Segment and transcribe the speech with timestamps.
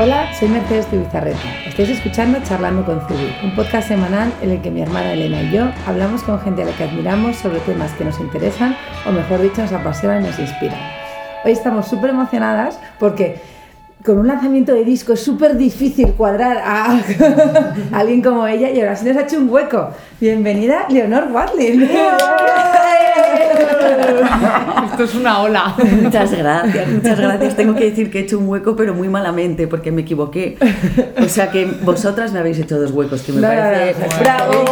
[0.00, 1.40] Hola, soy Mercedes de Bizarreta.
[1.66, 5.50] Estáis escuchando Charlando con Zubi, un podcast semanal en el que mi hermana Elena y
[5.50, 8.76] yo hablamos con gente a la que admiramos sobre temas que nos interesan
[9.08, 10.78] o mejor dicho nos apasionan y nos inspiran.
[11.44, 13.40] Hoy estamos súper emocionadas porque
[14.04, 17.00] con un lanzamiento de disco es súper difícil cuadrar a,
[17.92, 19.90] alguien como ella y ahora sí nos ha hecho un hueco.
[20.20, 21.90] Bienvenida, Leonor Watlin.
[24.90, 25.74] Esto es una ola.
[26.02, 27.56] Muchas gracias, muchas gracias.
[27.56, 30.56] Tengo que decir que he hecho un hueco, pero muy malamente, porque me equivoqué.
[31.20, 34.06] O sea que vosotras me habéis hecho dos huecos, que me parece...
[34.20, 34.64] ¡Bravo!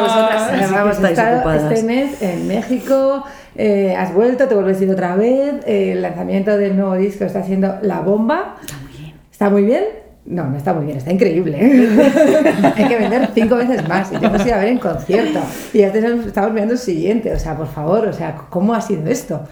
[0.00, 0.54] Vosotras
[0.96, 1.72] estáis ocupadas.
[1.72, 3.24] Este mes en México,
[3.56, 7.24] eh, has vuelto, te vuelves a ir otra vez, eh, el lanzamiento del nuevo disco
[7.24, 8.56] está haciendo La Bomba.
[8.62, 9.14] Está muy bien.
[9.30, 10.03] ¿Está muy bien?
[10.26, 11.58] No, no está muy bien, está increíble.
[11.60, 12.72] ¿eh?
[12.76, 14.10] Hay que vender cinco veces más.
[14.12, 15.40] Y te hemos ido a ver en concierto.
[15.74, 17.32] Y ya estamos viendo el siguiente.
[17.34, 19.42] O sea, por favor, o sea, ¿cómo ha sido esto?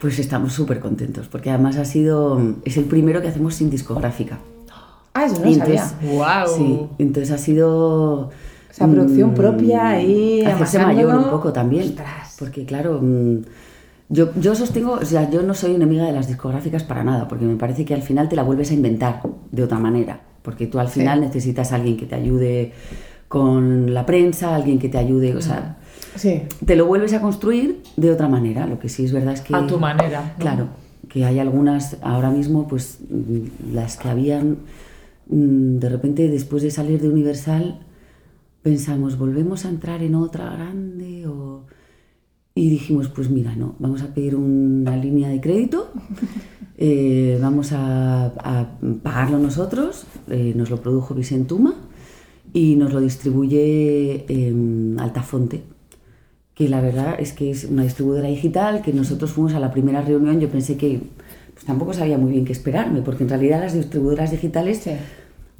[0.00, 2.40] Pues estamos súper contentos, porque además ha sido...
[2.64, 4.38] Es el primero que hacemos sin discográfica.
[5.14, 5.84] Ah, eso no Y lo sabía.
[6.00, 6.56] entonces- ¡Wow!
[6.56, 8.14] Sí, entonces ha sido...
[8.28, 8.32] O
[8.72, 11.08] sea, producción mm, propia ahí, Hacerse amasándolo.
[11.08, 11.84] mayor un poco también.
[11.84, 12.36] Ostras.
[12.38, 13.38] Porque claro, mm,
[14.10, 17.46] yo, yo sostengo, o sea, yo no soy enemiga de las discográficas para nada, porque
[17.46, 20.20] me parece que al final te la vuelves a inventar de otra manera.
[20.46, 21.00] Porque tú al Sí.
[21.00, 22.72] final necesitas a alguien que te ayude
[23.28, 25.76] con la prensa, alguien que te ayude, o sea,
[26.14, 26.42] Sí.
[26.64, 28.64] te lo vuelves a construir de otra manera.
[28.66, 29.54] Lo que sí es verdad es que...
[29.56, 30.34] A tu manera.
[30.38, 30.42] ¿no?
[30.42, 30.68] Claro,
[31.08, 33.00] que hay algunas ahora mismo, pues
[33.72, 34.58] las que habían,
[35.28, 37.80] mm, de repente después de salir de Universal,
[38.62, 41.26] pensamos, ¿volvemos a entrar en otra grande?
[41.26, 41.62] O...
[42.56, 45.92] Y dijimos, pues mira, no, vamos a pedir una línea de crédito,
[46.78, 51.74] eh, vamos a, a pagarlo nosotros, eh, nos lo produjo Vicentuma
[52.54, 55.64] y nos lo distribuye em, Altafonte,
[56.54, 60.00] que la verdad es que es una distribuidora digital, que nosotros fuimos a la primera
[60.00, 61.02] reunión, yo pensé que
[61.52, 64.92] pues, tampoco sabía muy bien qué esperarme, porque en realidad las distribuidoras digitales, Sí.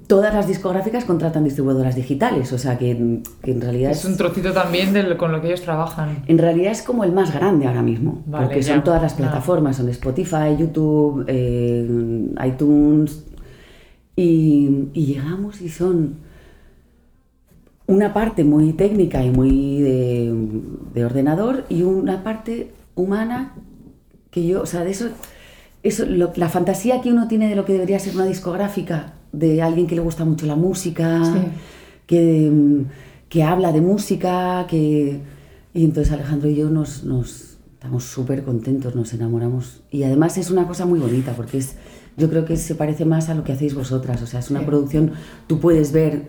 [0.07, 4.53] Todas las discográficas contratan distribuidoras digitales, o sea que, que en realidad Es un trocito
[4.53, 6.23] también de lo- con lo que ellos trabajan.
[6.27, 8.75] en realidad es como el más grande ahora mismo, Vale, porque ya.
[8.75, 9.17] son todas las Ah.
[9.17, 13.25] plataformas, son Spotify, YouTube, eh, iTunes,
[14.15, 16.17] y, y llegamos y son
[17.89, 20.33] una parte muy técnica y muy de,
[20.95, 23.55] de ordenador y una parte humana
[24.31, 25.09] que yo, o sea, de eso,
[25.83, 29.63] eso lo- la fantasía que uno tiene de lo que debería ser una discográfica, de
[29.63, 31.39] alguien que le gusta mucho la música, Sí.
[32.07, 32.85] que, mm,
[33.29, 35.21] que habla de música, que...
[35.75, 39.83] Y entonces Alejandro y yo nos, nos estamos súper contentos, nos enamoramos.
[39.91, 41.77] Y además es una cosa muy bonita, porque es,
[42.17, 44.23] yo creo que se parece más a lo que hacéis vosotras.
[44.23, 44.67] O sea, es una Sí.
[44.67, 45.13] producción,
[45.47, 46.29] tú puedes ver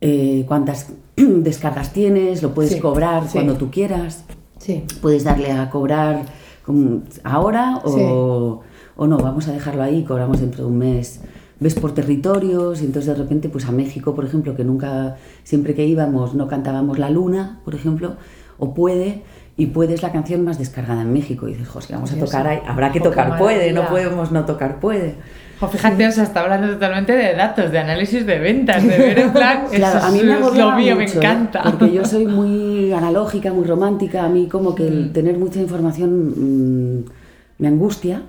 [0.00, 4.24] eh, cuántas descargas tienes, lo puedes Sí, cobrar cuando tú quieras,
[4.58, 4.84] Sí.
[5.02, 6.22] puedes darle a cobrar
[6.64, 8.60] como ahora o,
[8.96, 11.20] o no, vamos a dejarlo ahí, cobramos dentro de un mes.
[11.60, 15.74] Ves por territorios y entonces de repente pues a México, por ejemplo, que nunca, siempre
[15.74, 18.14] que íbamos no cantábamos La Luna, por ejemplo,
[18.58, 19.22] o Puede,
[19.56, 21.48] y Puede es la canción más descargada en México.
[21.48, 24.44] Y dices, José, vamos a tocar ahí, habrá que Oh, tocar Puede, no podemos no
[24.44, 25.16] tocar Puede.
[25.58, 29.18] Jo, fíjate, o sea, está hablando totalmente de datos, de análisis de ventas, de ver
[29.18, 29.64] en plan.
[29.72, 31.18] Claro, eso a mí es me lo agobiaba mío, me mucho, ¿eh?
[31.18, 31.62] encanta.
[31.64, 34.24] Porque yo soy muy analógica, muy romántica.
[34.24, 34.86] A mí como que Mm.
[34.92, 37.04] el tener mucha información mm,
[37.58, 38.22] me angustia.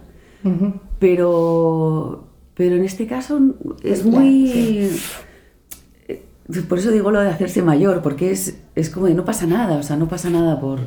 [0.44, 0.74] Ujú.
[0.98, 2.29] Pero,
[2.60, 3.40] pero en este caso
[3.84, 4.92] es muy...
[6.68, 9.78] Por eso digo lo de hacerse mayor, porque es, es como de no pasa nada,
[9.78, 10.82] o sea, no pasa nada por,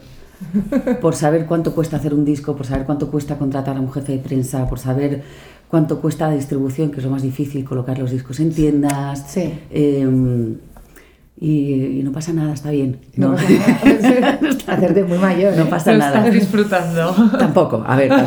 [1.01, 4.13] por saber cuánto cuesta hacer un disco, por saber cuánto cuesta contratar a un jefe
[4.13, 5.23] de prensa, por saber
[5.69, 9.31] cuánto cuesta la distribución, que es lo más difícil, colocar los discos en tiendas.
[9.31, 9.51] Sí.
[9.71, 10.55] Eh,
[11.45, 12.99] y, y no pasa nada, está bien.
[13.17, 13.49] No, No, pasa
[14.21, 14.39] nada.
[14.69, 15.57] Hacerte muy mayor.
[15.57, 15.67] no ¿eh?
[15.69, 16.19] pasa nada.
[16.19, 17.13] estás disfrutando.
[17.39, 18.13] Tampoco, a ver.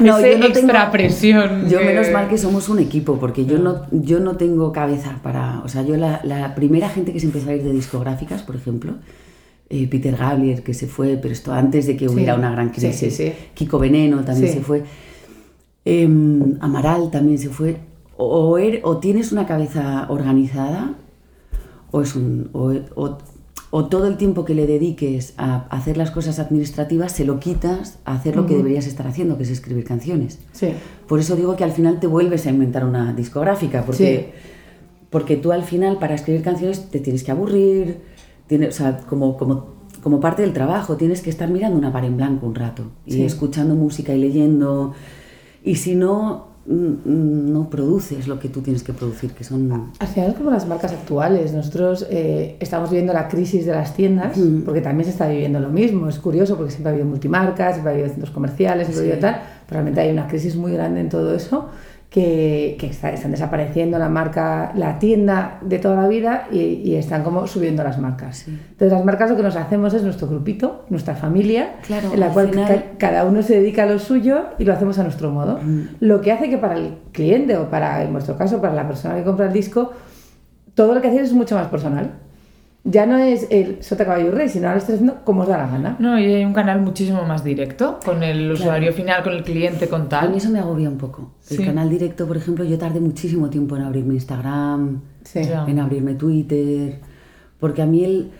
[0.00, 1.68] No, Ese yo no tengo- extra presión.
[1.70, 5.20] Yo que- menos mal que somos un equipo, porque yo no, yo no tengo cabeza
[5.22, 5.60] para...
[5.64, 8.56] O sea, yo la, la primera gente que se empezó a ir de discográficas, por
[8.56, 8.94] ejemplo,
[9.70, 12.70] eh, Peter Gabriel, que se fue, pero esto antes de que Sí, hubiera una gran
[12.70, 12.96] crisis.
[12.96, 13.32] sí, sí.
[13.54, 14.54] Kiko Veneno también Sí.
[14.58, 14.82] se fue.
[15.84, 17.76] Em, Amaral también se fue.
[18.16, 20.94] O, o er- o tienes una cabeza organizada,
[21.94, 22.50] o es un...
[22.52, 23.18] O, o-
[23.76, 27.98] o todo el tiempo que le dediques a hacer las cosas administrativas se lo quitas
[28.04, 30.38] a hacer lo que deberías estar haciendo, que es escribir canciones.
[30.52, 30.68] Sí.
[31.08, 34.32] Por eso digo que al final te vuelves a inventar una discográfica, porque,
[35.10, 37.98] porque tú al final para escribir canciones te tienes que aburrir,
[38.46, 39.66] tienes, o sea, como, como,
[40.04, 43.12] como parte del trabajo, tienes que estar mirando una pared en blanco un rato y
[43.14, 43.24] Sí.
[43.24, 44.92] escuchando música y leyendo.
[45.64, 49.90] Y si no, no produces lo que tú tienes que producir, que son...
[49.98, 54.36] Al final, como las marcas actuales, nosotros eh, estamos viviendo la crisis de las tiendas,
[54.36, 54.62] Mm.
[54.62, 56.08] porque también se está viviendo lo mismo.
[56.08, 59.28] Es curioso porque siempre ha habido multimarcas, siempre ha habido centros comerciales, siempre ha habido
[59.28, 59.34] Sí.
[59.34, 61.66] tal, pero realmente hay una crisis muy grande en todo eso
[62.18, 66.94] que, que está- están desapareciendo la marca, la tienda de toda la vida y, y
[66.94, 68.46] están como subiendo las marcas.
[68.46, 72.26] Entonces las marcas lo que nos hacemos es nuestro grupito, nuestra familia, Claro, en la
[72.26, 75.32] al cual final- cada uno se dedica a lo suyo y lo hacemos a nuestro
[75.32, 75.58] modo.
[75.60, 75.80] Mm.
[75.98, 79.16] Lo que hace que para el cliente o para, en vuestro caso, para la persona
[79.16, 79.90] que compra el disco,
[80.74, 82.12] todo lo que hacéis es mucho más personal.
[82.86, 85.48] Ya no es el sota caballo y rey, sino ahora lo estás haciendo como os
[85.48, 85.96] da la gana.
[85.98, 89.88] No, y hay un canal muchísimo más directo con el usuario final, con el cliente,
[89.88, 90.34] con A mí tal.
[90.34, 91.30] eso me agobia un poco.
[91.50, 91.64] El Sí.
[91.64, 95.40] canal directo, por ejemplo, yo tardé muchísimo tiempo en abrirme Instagram, Sí.
[95.66, 97.00] En abrirme Twitter,
[97.58, 98.30] porque a mí el,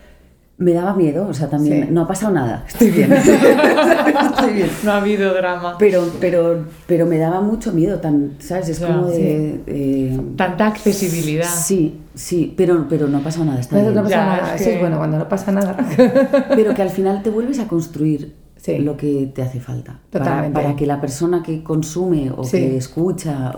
[0.57, 1.91] me daba miedo, o sea, también Sí.
[1.91, 3.11] no ha pasado nada, estoy bien.
[3.13, 4.69] estoy bien.
[4.83, 5.75] No ha habido drama.
[5.77, 8.69] Pero, pero, pero me daba mucho miedo, tan, ¿sabes?
[8.69, 9.61] Es como de...
[9.67, 11.45] eh, Tanta accesibilidad.
[11.45, 13.95] sí, sí, pero, pero no ha pasado nada, está No, bien.
[13.95, 14.55] no pasa Ya, nada.
[14.55, 15.75] es Eso es bueno cuando no pasa nada.
[16.55, 18.79] Pero que al final te vuelves a construir Sí.
[18.79, 19.99] lo que te hace falta.
[20.09, 20.59] Para, Totalmente.
[20.59, 22.57] para que la persona que consume o Sí.
[22.57, 23.53] que escucha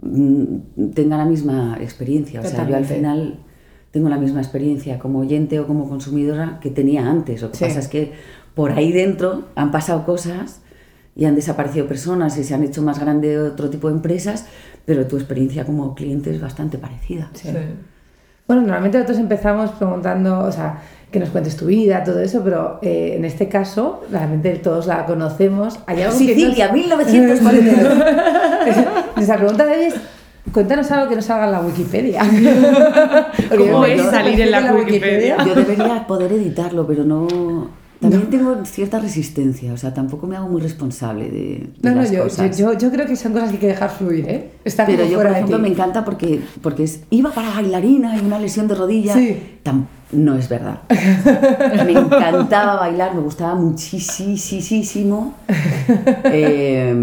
[0.00, 2.40] mm, tenga la misma experiencia.
[2.40, 3.40] O sea, yo al final
[3.90, 7.42] tengo la misma experiencia como oyente o como consumidora que tenía antes.
[7.42, 7.64] Lo que Sí.
[7.64, 8.12] pasa es que
[8.54, 10.60] por ahí dentro han pasado cosas
[11.16, 14.46] y han desaparecido personas y se han hecho más grande otro tipo de empresas,
[14.84, 17.30] pero tu experiencia como cliente es bastante parecida.
[17.34, 17.48] Sí.
[18.46, 20.80] Bueno, normalmente nosotros empezamos preguntando, o sea,
[21.10, 25.04] que nos cuentes tu vida, todo eso, pero eh, en este caso, realmente todos la
[25.06, 25.78] conocemos.
[25.86, 27.94] Hay algo Sicilia, que 1942.
[27.98, 28.06] nos...
[29.16, 29.94] Nuestra pregunta de hoy es,
[30.52, 32.22] cuéntanos algo que no salga en la Wikipedia.
[33.50, 35.36] ¿Cómo yo- es salir en la Wikipedia?
[35.44, 37.76] Yo debería poder editarlo, pero no.
[38.00, 42.02] También tengo cierta resistencia, o sea, tampoco me hago muy responsable de, de No, no,
[42.02, 42.56] las yo, yo, cosas.
[42.56, 44.50] yo, yo creo que son cosas que hay que dejar fluir, ¿eh?
[44.64, 45.62] Está pero yo, por ejemplo, ti.
[45.62, 49.14] me encanta porque, porque es, iba para bailarina y una lesión de rodilla.
[49.14, 49.58] Sí.
[49.64, 50.82] Tam- no es verdad.
[51.84, 55.34] me encantaba bailar, me gustaba muchísimo.
[56.24, 56.94] Eh,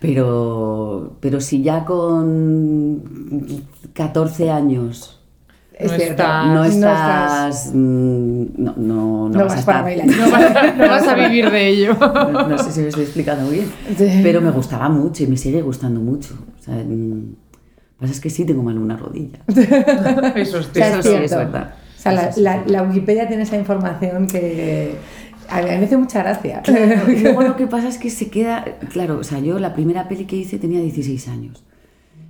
[0.00, 3.02] pero, pero si ya con
[3.94, 5.14] 14 años
[5.78, 7.70] Es No cierto, estás- no estás.
[7.74, 9.82] mm, No, no, no, No vas, vas a estar.
[9.84, 10.06] bailar.
[10.08, 11.96] No vas, no vas a vivir de ello.
[12.48, 13.66] No, sé si me estoy explicando bien.
[13.96, 14.20] Sí.
[14.22, 16.34] Pero me gustaba mucho y me sigue gustando mucho.
[16.58, 17.34] O sea, mm,
[18.00, 19.38] pasa es que sí tengo mal una rodilla.
[20.34, 21.24] Eso es O sea, Eso es sí, cierto.
[21.24, 21.74] es verdad.
[21.96, 24.96] O sea, la Wikipedia tiene esa información que
[25.48, 26.62] a mí me hace mucha gracia.
[26.62, 28.64] Claro, y luego lo que pasa es que se queda.
[28.92, 31.64] Claro, o sea, yo la primera peli que hice tenía 16 años.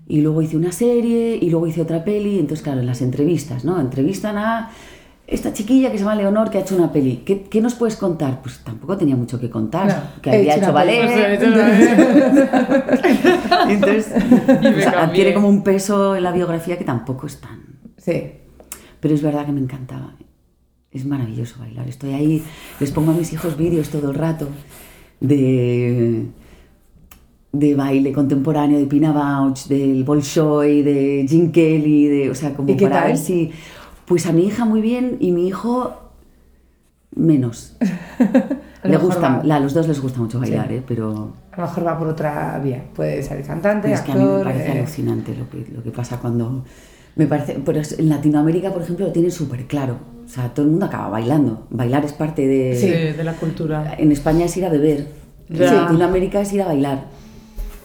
[0.06, 2.38] Y luego hice una serie y luego hice otra peli.
[2.38, 3.78] Entonces, claro, las entrevistas, ¿no?
[3.78, 4.70] Entrevistan a
[5.26, 7.22] esta chiquilla que se llama Leonor que ha hecho una peli.
[7.26, 8.40] ¿Qué, qué nos puedes contar?
[8.40, 9.86] Pues tampoco tenía mucho que contar.
[9.86, 11.04] No, que he había hecho ballet.
[11.04, 12.48] Pues, eh,
[13.68, 17.78] Y entonces o sea, adquiere como un peso en la biografía que tampoco es tan.
[17.98, 18.32] Sí.
[19.00, 20.14] Pero es verdad que me encantaba.
[20.98, 21.88] Es maravilloso bailar.
[21.88, 22.42] Estoy ahí,
[22.80, 24.48] les pongo a mis hijos vídeos todo el rato
[25.20, 26.26] de,
[27.52, 32.68] de baile contemporáneo, de Pina Bausch, del Bolshoi, de Jim Kelly, de, o sea, como
[32.70, 33.08] ¿Y qué para tal?
[33.10, 33.50] ver si...
[34.06, 35.94] Pues a mi hija muy bien y mi hijo
[37.14, 37.76] menos.
[38.82, 40.74] Le gusta, la- a los dos les gusta mucho bailar, Sí.
[40.76, 40.82] ¿eh?
[40.86, 42.84] pero A lo mejor va por otra vía.
[42.94, 44.38] Puede ser cantante, es que a mí actor.
[44.38, 46.64] me parece eh, alucinante lo que, lo que pasa cuando...
[47.16, 49.96] Me parece, pero en Latinoamérica, por ejemplo, lo tienen súper claro.
[50.28, 51.66] O sea, todo el mundo acaba bailando.
[51.70, 52.76] Bailar es parte de...
[52.76, 53.94] Sí, de la cultura.
[53.96, 55.06] En España es ir a beber.
[55.48, 55.68] Ya.
[55.68, 57.04] En Latinoamérica es ir a bailar.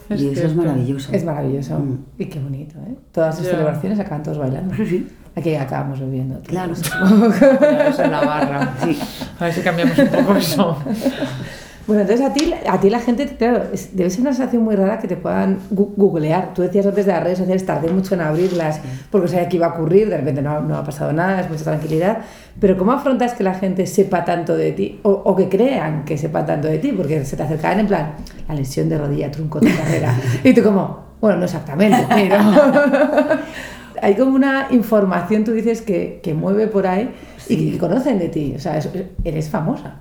[0.10, 1.13] Es y eso es maravilloso.
[1.13, 1.79] Es maravilloso.
[1.79, 2.00] Mm.
[2.20, 2.96] Y qué bonito, ¿eh?
[3.13, 4.75] Todas las celebraciones acaban todos bailando.
[4.75, 5.08] Sí.
[5.38, 6.41] Aquí acabamos bebiendo.
[6.41, 6.74] Claro.
[6.74, 8.74] Eso en la barra.
[8.84, 9.00] Sí.
[9.39, 10.77] A ver si cambiamos un poco eso.
[11.86, 14.75] Bueno, entonces a ti, a ti la gente, claro, es- debe ser una sensación muy
[14.75, 16.54] rara que te puedan gu- googlear.
[16.54, 18.80] Tú decías antes de las redes sociales, tardé mucho en abrirlas
[19.12, 21.66] porque sabía que iba a ocurrir, de repente no, no ha pasado nada, es mucha
[21.66, 22.20] tranquilidad.
[22.60, 26.18] Pero ¿cómo afrontas que la gente sepa tanto de ti o, o que crean que
[26.18, 26.94] sepa tanto de ti?
[26.94, 28.13] Porque se te acercan en plan,
[28.48, 30.16] la lesión de rodilla, trunco de carrera.
[30.46, 32.38] Y tú como, bueno, no exactamente, pero...
[34.02, 37.10] Hay como una información, tú dices, que, que mueve por ahí
[37.48, 38.54] y que, que conocen de ti.
[38.56, 38.90] O sea, es-
[39.24, 39.96] eres famosa.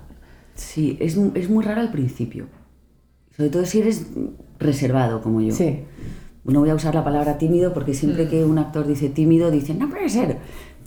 [0.55, 2.45] Sí, es, mu- es muy raro al principio.
[3.35, 4.07] Sobre todo si eres
[4.59, 5.53] reservado como yo.
[5.53, 5.79] Sí.
[6.45, 7.95] No voy a usar la palabra tímido porque Mm.
[7.95, 10.37] siempre que un actor dice tímido, dicen, no puede ser.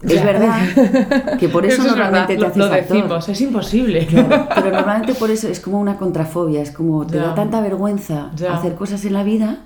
[0.03, 0.25] Es Ya.
[0.25, 0.59] verdad
[1.41, 2.97] que por eso, es normalmente verdad, te lo, haces lo actor.
[2.97, 4.07] decimos, es imposible.
[4.11, 7.29] Pero normalmente por eso es como una contrafobia, es como te Ya.
[7.29, 8.55] da tanta vergüenza Ya.
[8.55, 9.65] hacer cosas en la vida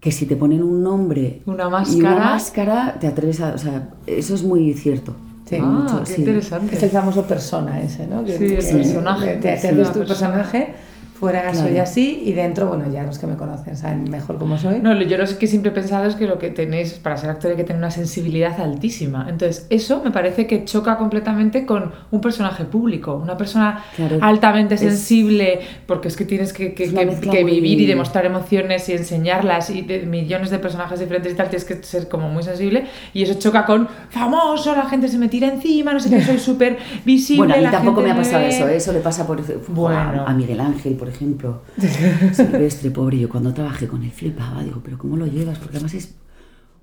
[0.00, 2.14] que si te ponen un nombre Una y una máscara.
[2.24, 3.52] máscara, te atreves a...
[3.54, 5.14] O sea, eso es muy cierto.
[5.50, 5.56] Sí.
[5.56, 6.20] Hay Ah, mucho, qué sí.
[6.20, 6.76] interesante.
[6.76, 8.24] Es el famoso persona ese, ¿no?
[8.24, 9.36] Que- Sí, el personaje.
[9.38, 10.06] Te, haces tu persona.
[10.06, 10.74] personaje
[11.20, 11.82] fuera soy Claro.
[11.82, 14.80] así y dentro, bueno, ya los que me conocen saben mejor cómo soy.
[14.80, 17.50] No, yo lo que siempre he pensado es que lo que tenéis para ser actor
[17.50, 19.26] hay que tener una sensibilidad altísima.
[19.28, 24.76] Entonces, eso me parece que choca completamente con un personaje público, una persona Claro, altamente
[24.76, 28.88] es- sensible, porque es que tienes que, que- que- que muy- vivir y demostrar emociones
[28.88, 32.42] y enseñarlas y de millones de personajes diferentes y tal, tienes que ser como muy
[32.42, 32.86] sensible.
[33.12, 36.38] Y eso choca con famoso, la gente se me tira encima, no sé qué, soy
[36.50, 37.38] súper visible.
[37.46, 38.76] Bueno, a mí tampoco me ha pasado eso, ¿eh?
[38.76, 40.24] eso le pasa por Bueno.
[40.26, 41.62] a, a Miguel Ángel, por ejemplo.
[42.32, 45.58] Silvestre, pobre, yo cuando trabajé con él flipaba, digo, pero ¿cómo lo llevas?
[45.58, 46.14] Porque además es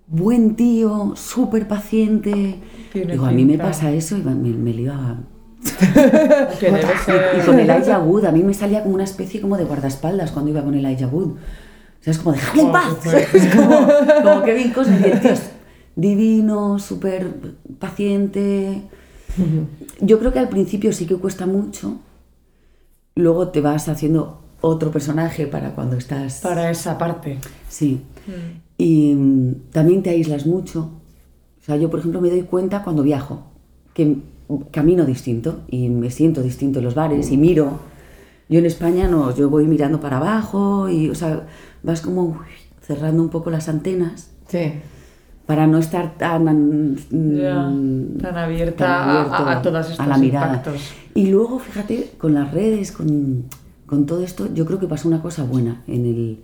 [0.07, 2.59] buen tío, súper paciente.
[2.93, 4.73] Digo, a mí me pasa eso y me, me.
[6.59, 9.41] Que debe ser- Y con el Elijah Wood, a mí me salía como una especie
[9.41, 11.31] como de guardaespaldas cuando iba con el Elijah Wood.
[11.31, 11.37] O
[11.99, 12.97] sea, es como, déjame en paz.
[12.99, 13.37] fuerte.
[13.37, 13.87] Es como,
[14.23, 15.41] como Kevin Costner, y el tío es
[15.95, 17.27] divino, súper
[17.79, 18.83] paciente.
[19.99, 21.99] Yo creo que al principio sí que cuesta mucho.
[23.17, 26.39] Luego te vas haciendo otro personaje para cuando estás...
[26.41, 27.37] Para esa parte.
[27.69, 28.01] Sí.
[28.77, 30.89] Y mm, también te aíslas mucho.
[31.61, 33.43] O sea, yo, por ejemplo, me doy cuenta cuando viajo,
[33.93, 34.17] que
[34.71, 37.79] camino distinto y me siento distinto en los bares y miro.
[38.49, 41.45] Yo en España no, yo voy mirando para abajo y, o sea,
[41.83, 42.37] vas como uy,
[42.81, 44.71] cerrando un poco las antenas Sí.
[45.45, 47.53] para no estar tan, mm, Ya,
[48.21, 50.63] tan abierta tan a- abierto a- a todos estos a la mirada.
[51.17, 53.45] Y luego, fíjate, con las redes, con,
[53.87, 56.39] con todo esto, yo creo que pasó una cosa buena en el...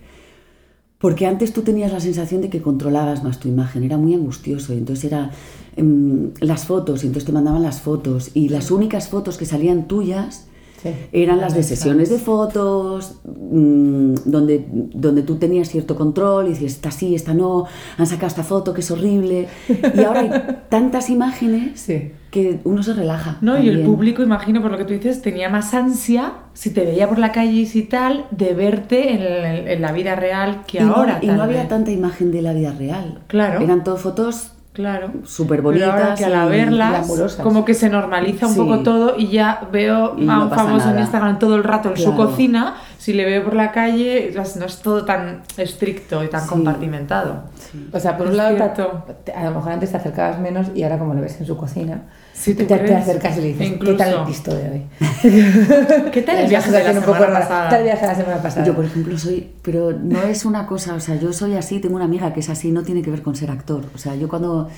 [0.98, 4.74] Porque antes tú tenías la sensación de que controlabas más tu imagen, era muy angustioso,
[4.74, 5.30] y entonces era
[5.76, 9.88] em, las fotos, y entonces te mandaban las fotos, y las únicas fotos que salían
[9.88, 10.48] tuyas
[10.82, 10.90] Sí.
[11.12, 16.74] eran las de sesiones de fotos, mm, donde, donde tú tenías cierto control y dices,
[16.74, 17.66] esta sí, esta no,
[17.98, 19.48] han sacado esta foto que es horrible.
[19.70, 20.30] Y ahora hay
[20.70, 22.12] tantas imágenes Sí.
[22.34, 23.38] Que uno se relaja.
[23.42, 23.86] No, y el también.
[23.86, 27.32] público, imagino por lo que tú dices, tenía más ansia, si te veía por la
[27.32, 30.96] calle y si tal, de verte en, el- en la vida real que y no,
[30.96, 31.20] ahora.
[31.22, 33.20] y no había tanta imagen de la vida real.
[33.28, 33.62] Claro.
[33.62, 35.12] Eran todo fotos Claro.
[35.24, 36.18] súper bonitas.
[36.18, 37.08] que al y verlas,
[37.44, 38.60] como que se normaliza un Sí.
[38.60, 41.00] poco todo y ya veo Y a un famoso en.
[41.02, 42.74] Instagram todo el rato en su cocina,
[43.04, 46.48] si le veo por la calle, no es todo tan estricto y tan Sí.
[46.48, 47.44] compartimentado.
[47.92, 49.04] O sea, por Es un lado, cierto.
[49.26, 51.58] te- a lo mejor antes te acercabas menos y ahora como lo ves en su
[51.58, 53.98] cocina, Sí, ¿tú te, te acercas y le dices, Incluso.
[53.98, 54.82] ¿qué tal el pisto de hoy?
[56.14, 57.64] ¿Qué tal el viaje de la semana pasada?
[57.66, 58.66] ¿Qué tal el viaje de la semana pasada?
[58.66, 61.96] Yo, por ejemplo, soy, pero no es una cosa, o sea, yo soy así, tengo
[61.98, 63.82] una amiga que es así, no tiene que ver con ser actor.
[63.94, 64.70] O sea, yo cuando,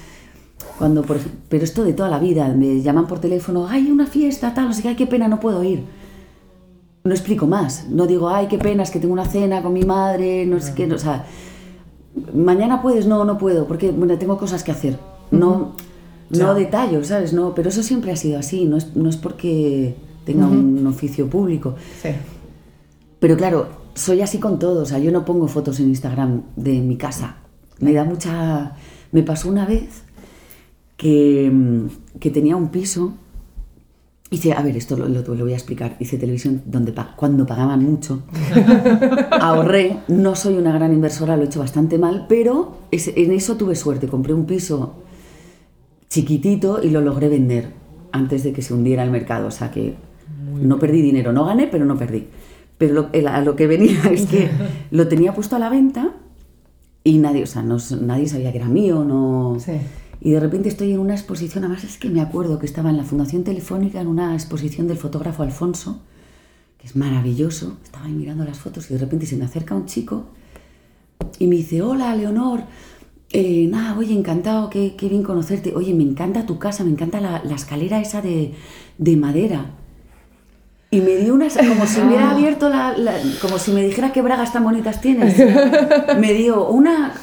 [0.80, 1.18] cuando por
[1.48, 4.74] pero esto de toda la vida, me llaman por teléfono, hay una fiesta, tal, no
[4.74, 5.84] sé qué, qué pena, no puedo ir.
[7.06, 9.84] No explico más, no digo, ay, qué pena, es que tengo una cena con mi
[9.84, 11.26] madre, no sé qué, o sea,
[12.34, 15.00] mañana puedes, no, no puedo, porque, bueno, tengo cosas que hacer.
[15.32, 15.74] No,
[16.30, 17.32] no detallo, ¿sabes?
[17.32, 19.96] No, pero eso siempre ha sido así, no es, no es porque
[20.26, 21.76] tenga un oficio público.
[22.02, 22.10] Sí.
[23.20, 24.84] Pero claro, soy así con todo.
[24.84, 27.38] O sea, yo no pongo fotos en Instagram de mi casa.
[27.80, 28.76] Me da mucha.
[29.12, 30.04] Me pasó una vez
[30.98, 31.52] que,
[32.20, 33.14] que tenía un piso.
[34.32, 35.98] Hice, a ver, esto lo, lo- lo voy a explicar.
[36.00, 38.24] Hice televisión donde pa- cuando pagaban mucho.
[39.32, 39.98] Ahorré.
[40.08, 43.76] No soy una gran inversora, lo he hecho bastante mal, pero es- en eso tuve
[43.76, 44.08] suerte.
[44.08, 44.96] Compré un piso
[46.10, 47.72] chiquitito y lo logré vender
[48.12, 49.48] antes de que se hundiera el mercado.
[49.48, 49.96] O sea que
[50.62, 52.28] no perdí dinero, no gané, pero no perdí.
[52.78, 54.50] Pero lo, el- a lo que venía es que
[54.92, 56.14] lo tenía puesto a la venta
[57.04, 59.58] y nadie, o sea, no, nadie sabía que era mío, no.
[59.60, 59.74] Sí.
[60.26, 62.98] Y de repente estoy en una exposición, además es que me acuerdo que estaba en
[62.98, 66.02] la Fundación Telefónica en una exposición del fotógrafo Alfonso,
[66.80, 67.78] que es maravilloso.
[67.84, 70.26] Estaba ahí mirando las fotos y de repente se me acerca un chico
[71.38, 72.62] y me dice, hola, Leonor.
[73.32, 75.76] Eh, nada, oye, encantado, qué, qué bien conocerte.
[75.76, 78.56] Oye, me encanta tu casa, me encanta la, la escalera esa de,
[78.98, 79.74] de madera.
[80.90, 84.22] Y me dio una, como si hubiera abierto la, la- como si me dijera qué
[84.24, 85.38] bragas tan bonitas tienes.
[86.20, 87.14] Me dio una,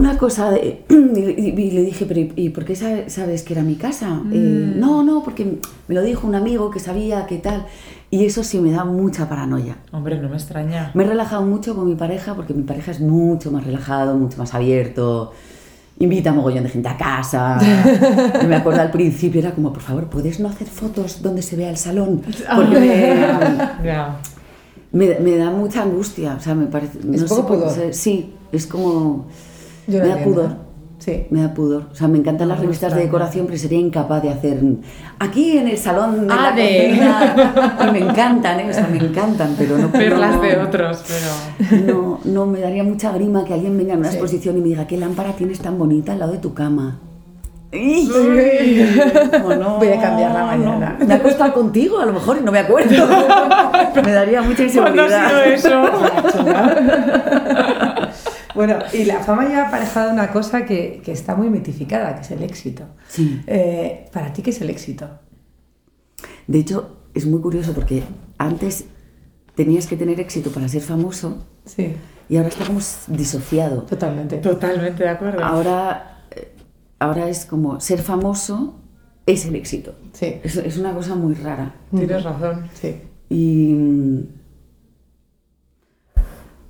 [0.00, 3.62] una cosa de, y, le dije, pero ¿y- ¿y por qué sabe- sabes que era
[3.62, 4.20] mi casa?
[4.32, 7.66] Eh, no, no, porque me lo dijo un amigo que sabía que tal.
[8.10, 9.76] Y eso sí me da mucha paranoia.
[9.92, 10.90] Hombre, no me extraña.
[10.94, 14.36] Me he relajado mucho con mi pareja porque mi pareja es mucho más relajado, mucho
[14.38, 15.32] más abierto.
[16.00, 17.60] Invita a mogollón de gente a casa.
[18.48, 21.68] Me acuerdo al principio era como, por favor, ¿puedes no hacer fotos donde se vea
[21.70, 22.22] el salón?
[22.56, 23.14] Porque me,
[24.92, 26.34] me, me da mucha angustia.
[26.38, 26.98] O sea, me parece.
[27.00, 27.94] Es no poco sé pudor.
[27.94, 29.26] sí, es como.
[29.90, 30.56] Yo me da entiendo, pudor.
[30.98, 31.26] Sí.
[31.30, 31.84] Me da pudor.
[31.90, 34.60] O sea, me encantan las revistas de decoración, pero sería incapaz de hacer.
[35.18, 37.90] Aquí en el salón de Ah, la de- cocina.
[37.92, 38.66] Me encantan, ¿eh?
[38.68, 40.04] O sea, me encantan, pero no puedo.
[40.04, 41.30] Verlas de otros, pero.
[41.86, 44.16] No, no, me daría mucha grima que alguien venga a una Sí.
[44.16, 46.98] exposición y me diga, ¿qué lámpara tienes tan bonita al lado de tu cama?
[47.72, 50.96] No, Voy a cambiar la mañana.
[50.98, 51.06] no.
[51.06, 53.06] Me ha costado contigo, a lo mejor, y no me acuerdo.
[54.04, 55.28] me daría mucha ¿Cuándo ha inseguridad.
[55.28, 55.82] sido eso?
[58.54, 62.30] Bueno, y la fama lleva aparejada una cosa que, que está muy mitificada, que es
[62.30, 62.84] el éxito.
[63.08, 63.40] Sí.
[63.46, 65.08] Eh, ¿Para ti qué es el éxito?
[66.46, 68.02] De hecho, es muy curioso porque
[68.38, 68.84] antes
[69.54, 71.94] tenías que tener éxito para ser famoso Sí,
[72.28, 73.82] y ahora está como disociado.
[73.82, 74.38] totalmente.
[74.38, 75.44] Totalmente de acuerdo.
[75.44, 76.52] Ahora, eh,
[76.98, 78.76] ahora es como ser famoso
[79.26, 79.94] es el éxito.
[80.12, 81.74] Sí, Es, es una cosa muy rara.
[81.94, 82.68] Tienes razón.
[82.74, 82.96] sí.
[83.28, 84.39] Y mm,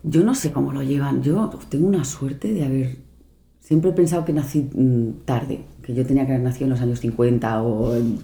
[0.03, 1.23] yo no sé cómo lo llevan.
[1.23, 2.97] Yo tengo una suerte de haber...
[3.61, 6.81] Siempre he pensado que nací mm, tarde, que yo tenía que haber nacido en los
[6.81, 7.95] años 50 o...
[7.95, 8.19] en-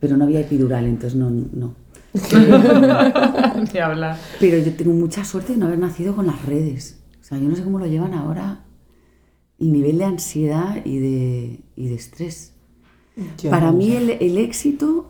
[0.00, 1.30] Pero no había epidural, entonces no...
[1.30, 1.74] no.
[3.72, 4.18] Ni hablar.
[4.40, 6.98] Pero yo tengo mucha suerte de no haber nacido con las redes.
[7.20, 8.64] O sea, yo no sé cómo lo llevan ahora.
[9.58, 12.52] Y nivel de ansiedad y de, y de estrés.
[13.40, 15.06] Yo Para no mí el, el éxito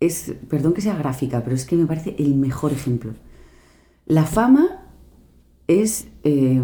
[0.00, 3.12] es, perdón que sea gráfica, pero es que me parece el mejor ejemplo.
[4.06, 4.82] La fama
[5.68, 6.60] es, eh,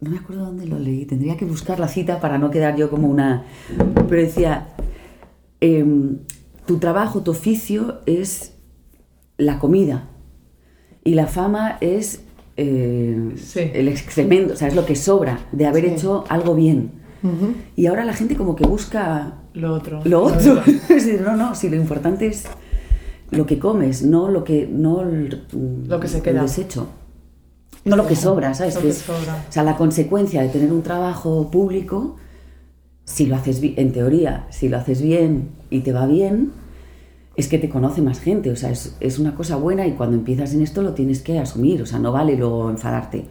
[0.00, 2.88] no me acuerdo dónde lo leí, tendría que buscar la cita para no quedar yo
[2.90, 3.44] como una,
[4.08, 4.68] pero decía,
[5.60, 6.18] em,
[6.66, 8.54] tu trabajo, tu oficio es
[9.38, 10.08] la comida
[11.04, 12.22] y la fama es
[12.58, 13.60] eh, Sí.
[13.72, 15.90] el excremento, o sea, es lo que sobra de haber Sí.
[15.94, 16.90] hecho algo bien.
[17.76, 20.00] Y ahora la gente como que busca Lo otro.
[20.04, 20.60] lo otro.
[20.66, 22.44] Es decir, no, no, si lo importante es
[23.32, 25.42] lo que comes, no lo que, no el,
[25.88, 26.42] Lo que se el queda.
[26.42, 26.88] desecho.
[27.84, 28.76] No lo que sobra, ¿sabes?
[28.76, 29.44] Lo Que sobra.
[29.48, 32.16] O sea, la consecuencia de tener un trabajo público,
[33.04, 36.52] si lo haces en teoría, si lo haces bien y te va bien,
[37.34, 38.50] es que te conoce más gente.
[38.50, 41.38] O sea, es, es una cosa buena y cuando empiezas en esto lo tienes que
[41.40, 41.82] asumir.
[41.82, 43.24] O sea, no vale luego enfadarte.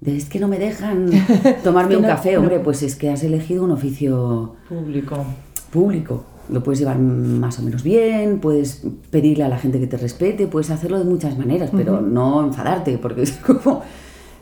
[0.00, 1.10] De, es que no me dejan
[1.62, 2.40] tomarme un café, no.
[2.40, 5.24] hombre, pues es que has elegido un oficio Público.
[5.70, 6.24] público.
[6.50, 10.46] Lo puedes llevar más o menos bien, puedes pedirle a la gente que te respete,
[10.46, 13.82] puedes hacerlo de muchas maneras, pero no enfadarte, porque es como...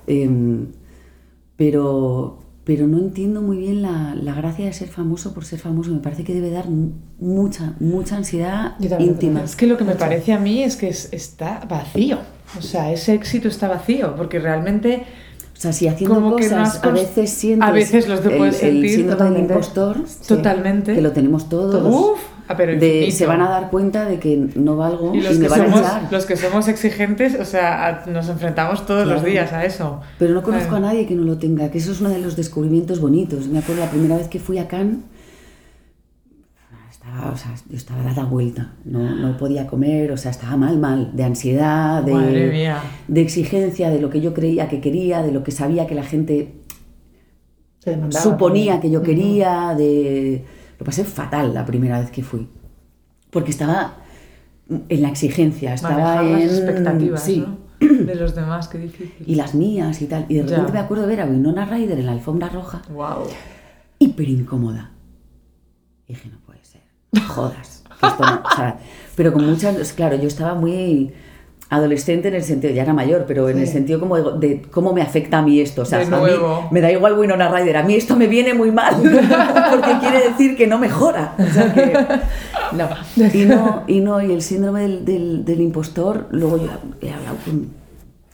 [0.06, 0.66] em,
[1.56, 5.90] pero, pero no entiendo muy bien la, la gracia de ser famoso por ser famoso.
[5.90, 9.42] Me parece que debe dar mu- mucha, mucha ansiedad íntima.
[9.44, 12.18] Es que lo que me parece a mí es que es- está vacío.
[12.58, 15.04] O sea, ese éxito está vacío, porque realmente
[15.62, 19.30] sea, si haciendo Como cosas a veces sientes a veces los el, el sentir síndrome
[19.30, 19.96] del impostor,
[20.26, 20.94] totalmente...
[20.94, 24.36] que lo tenemos todos, Uf, ah, pero de, se van a dar cuenta de que
[24.56, 26.08] no valgo Y y, los me que, van a somos, echar.
[26.10, 29.28] los que somos exigentes, o sea, a- nos enfrentamos todos los Claro.
[29.30, 30.00] días a eso.
[30.18, 30.86] Pero no conozco Claro.
[30.86, 33.46] a nadie que no lo tenga, que eso es uno de los descubrimientos bonitos.
[33.46, 34.96] Me acuerdo la primera vez que fui a Cannes,
[37.12, 40.78] estaba, o sea, yo estaba dada vuelta, no, no podía comer, o sea, estaba mal,
[40.78, 42.74] mal, de ansiedad, de,
[43.08, 46.04] de exigencia, de lo que yo creía que quería, de lo que sabía que la
[46.04, 46.54] gente
[47.80, 48.80] Se suponía también.
[48.80, 50.44] que yo quería, de...
[50.78, 52.48] Lo pasé fatal la primera vez que fui,
[53.30, 53.96] porque estaba
[54.88, 56.32] en la exigencia, estaba Manejar en...
[56.46, 57.62] las expectativas sí, ¿no?
[58.04, 59.12] de los demás, qué difícil.
[59.26, 60.24] y las mías y tal.
[60.28, 60.50] Y de Ya.
[60.50, 63.24] repente me acuerdo ver a Winona Ryder en la alfombra roja, Wow.
[63.98, 64.90] hiper incómoda.
[66.08, 66.38] Y dije, no
[67.20, 67.84] jodas.
[68.02, 68.78] esto no- o sea,
[69.14, 71.12] pero con muchas, claro, yo estaba muy
[71.68, 73.72] adolescente en el sentido, ya era mayor, pero en el Sí.
[73.74, 75.82] sentido como de, de cómo me afecta a mí esto.
[75.82, 76.30] O sea, a mí
[76.70, 78.94] me da igual Winona Ryder, a mí esto me viene muy mal,
[79.70, 81.34] porque quiere decir que no mejora.
[81.38, 81.92] O sea, que,
[82.76, 82.88] No.
[83.32, 86.68] y no, y no, y el síndrome del, del- del impostor, luego yo
[87.00, 87.68] he hablado con,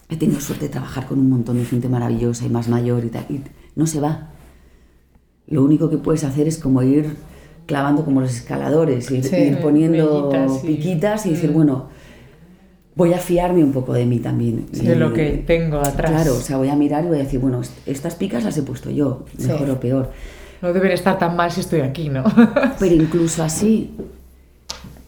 [0.09, 3.09] he tenido suerte de trabajar con un montón de gente maravillosa y más mayor y
[3.11, 3.41] tal, y
[3.77, 4.31] no se va.
[5.47, 7.15] Lo único que puedes hacer es como ir
[7.69, 10.33] clavando como los escaladores, ir, Sí, ir poniendo
[10.65, 11.55] piquitas y decir, Mm.
[11.55, 11.85] bueno,
[12.97, 14.65] voy a fiarme un poco de mí también.
[14.73, 16.11] De Y- lo que tengo atrás.
[16.11, 18.57] Claro, o sea, voy a mirar y voy a decir, bueno, est- estas picas las
[18.57, 19.71] he puesto yo, mejor Sí.
[19.71, 20.11] o peor.
[20.63, 22.25] No deben estar tan mal si estoy aquí, ¿no?
[22.81, 23.91] Pero incluso así,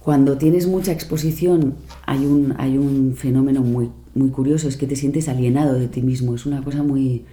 [0.04, 1.74] cuando tienes mucha exposición,
[2.06, 6.02] hay un, hay un fenómeno muy, muy curioso, es que te sientes alienado de ti
[6.02, 6.34] mismo.
[6.34, 7.24] Es una cosa muy...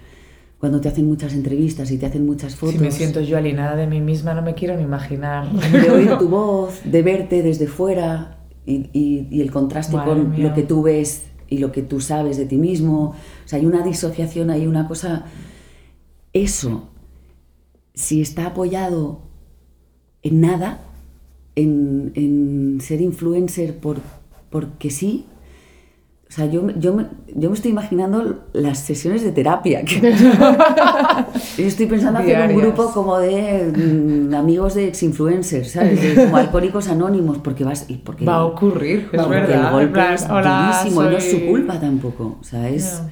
[0.58, 3.76] Cuando te hacen muchas entrevistas y te hacen muchas fotos, Si me siento yo alienada
[3.76, 5.50] de mí misma, no me quiero ni imaginar.
[5.52, 10.30] de oír tu voz, de verte desde fuera y, y- y el contraste Madre con
[10.32, 10.48] mía.
[10.48, 13.10] lo que tú ves y lo que tú sabes de ti mismo.
[13.10, 15.24] O sea, hay una disociación, hay una cosa...
[16.32, 16.88] Eso,
[17.94, 19.20] si está apoyado
[20.22, 20.80] en nada,
[21.54, 24.00] en, en ser influencer por,
[24.50, 25.24] porque sí,
[26.28, 29.82] o sea, yo, me- yo, me, yo me estoy imaginando las sesiones de terapia.
[29.84, 30.00] que-
[31.58, 32.62] yo estoy pensando hacer un Diarias.
[32.62, 36.00] grupo como de mm, amigos de ex-influencers, ¿sabes?
[36.02, 37.86] De- como alcohólicos anónimos, porque vas...
[37.88, 39.66] y Porque, Va a ocurrir, es porque verdad.
[39.68, 42.36] el golpe plan, es hola, durísimo y no es su soy- culpa tampoco.
[42.40, 43.10] O sea, es, Ya.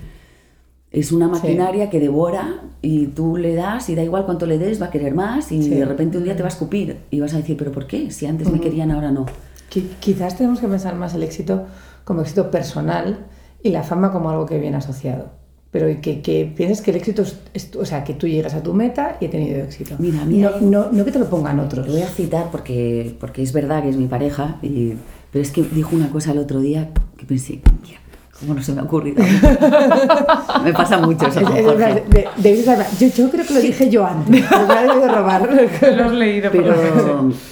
[0.92, 4.80] Es una maquinaria que devora y tú le das y da igual cuánto le des,
[4.80, 5.68] va a querer más y Sí.
[5.70, 8.10] de repente un día te va a escupir y vas a decir, pero ¿por qué?
[8.10, 9.26] Si antes me querían, ahora no.
[9.70, 11.66] Qui- Quizás tenemos que pensar más el éxito
[12.06, 13.26] como éxito personal
[13.62, 15.30] y la fama como algo que viene asociado.
[15.72, 18.62] Pero que, que pienses que el éxito es, es o sea, que tú llegas a
[18.62, 19.96] tu meta y he tenido éxito.
[19.98, 20.52] Mira, mira.
[20.60, 21.84] No, no, no que te lo pongan otros.
[21.86, 24.94] Lo voy a citar porque, porque es verdad que es mi pareja, y,
[25.32, 26.88] pero es que dijo una cosa el otro día
[27.18, 28.00] que pensé, "Mierda,
[28.38, 29.22] ¿cómo no se me ha ocurrido?
[30.64, 32.04] me pasa mucho eso Es- con Jorge.
[32.38, 32.64] de-
[32.98, 35.48] yo, yo creo que lo dije yo antes, me ha debido robar.
[35.96, 36.50] Lo has leído.
[36.52, 36.74] Pero,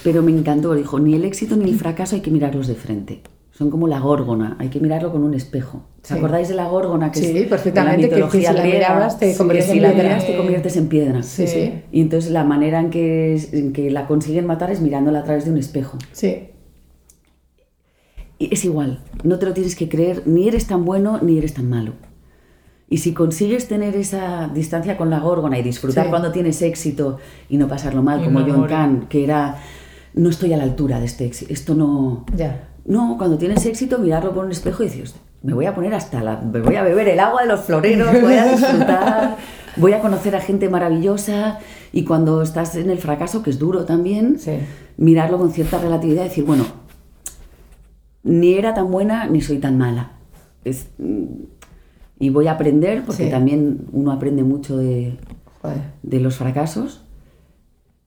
[0.02, 3.20] pero me encantó, dijo, ni el éxito ni el fracaso hay que mirarlos de frente.
[3.56, 5.84] Son como la górgona, hay que mirarlo con un espejo.
[6.02, 6.14] ¿Os Sí.
[6.14, 7.12] acordáis de la górgona?
[7.12, 9.36] Que Sí, es perfectamente, que- En la que mitología si la griega, mirabas te que
[9.38, 10.08] conviertes si en la piedra.
[10.08, 11.22] miras te conviertes en piedra.
[11.22, 11.72] Sí, sí.
[11.92, 15.44] Y entonces la manera en que, en que la consiguen matar es mirándola a través
[15.44, 15.98] de un espejo.
[16.12, 16.48] Sí,
[18.38, 21.54] Y es igual, no te lo tienes que creer, ni eres tan bueno ni eres
[21.54, 21.92] tan malo.
[22.90, 26.10] Y si consigues tener esa distancia con la górgona y disfrutar Sí.
[26.10, 28.66] cuando tienes éxito y no pasarlo mal, Y como John.
[28.66, 29.58] Kahn, que era,
[30.14, 32.26] no estoy a la altura de este éxito, esto no...
[32.36, 32.68] ya.
[32.86, 35.94] No, cuando tienes éxito, mirarlo por un espejo y decir, "Hostia, me voy a poner
[35.94, 36.40] hasta la...
[36.40, 39.36] me voy a beber el agua de los floreros, voy a disfrutar,
[39.76, 41.58] voy a conocer a gente maravillosa
[41.92, 44.58] y cuando estás en el fracaso, que es duro también, Sí.
[44.96, 46.64] mirarlo con cierta relatividad y decir, bueno,
[48.22, 50.12] ni era tan buena ni soy tan mala.
[50.64, 51.24] Es- mm,
[52.18, 53.30] y voy a aprender, porque Sí.
[53.30, 55.18] también uno aprende mucho de,
[55.62, 55.78] Joder.
[56.02, 57.03] de los fracasos,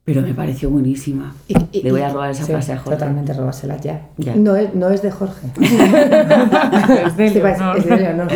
[0.08, 1.36] pero me pareció buenísima.
[1.50, 2.92] Y- y- Le voy a robar esa sí, frase a Jorge.
[2.98, 4.08] Totalmente robársela ya.
[4.16, 4.38] Ya.
[4.38, 5.48] No, es, no es de Jorge.
[7.06, 7.78] Es de Leonor.
[7.78, 8.28] es de Leonor.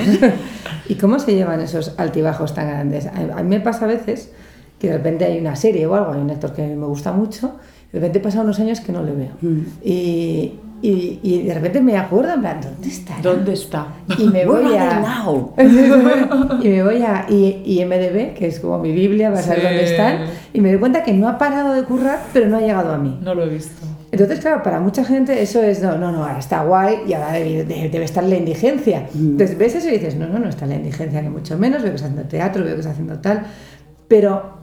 [0.90, 3.08] ¿Y cómo se llevan esos altibajos tan grandes?
[3.08, 4.32] A, mí me pasa a veces
[4.80, 7.56] que de repente hay una serie o algo, hay un actor que me gusta mucho,
[7.92, 9.32] de repente pasan unos años que no le veo.
[9.42, 9.60] Mm.
[9.84, 13.14] Y, y, y de repente me acuerdo, en plan, ¿dónde está?
[13.22, 13.88] ¿Dónde está?
[14.18, 15.04] Y me voy a...
[16.62, 19.68] y me voy a IMDB, que es como mi Biblia, para saber Sí.
[19.68, 20.18] dónde están,
[20.54, 22.98] y me doy cuenta que no ha parado de currar, pero no ha llegado a
[22.98, 23.20] mí.
[23.22, 23.86] No lo he visto.
[24.12, 27.32] Entonces, claro, para mucha gente eso es, no, no, no, ahora está guay y ahora
[27.34, 29.08] debe, de- debe estar la indigencia.
[29.14, 31.92] Entonces ves eso y dices, no, no, no está la indigencia, ni mucho menos, veo
[31.92, 33.44] que está haciendo teatro, veo que está haciendo tal,
[34.10, 34.61] pero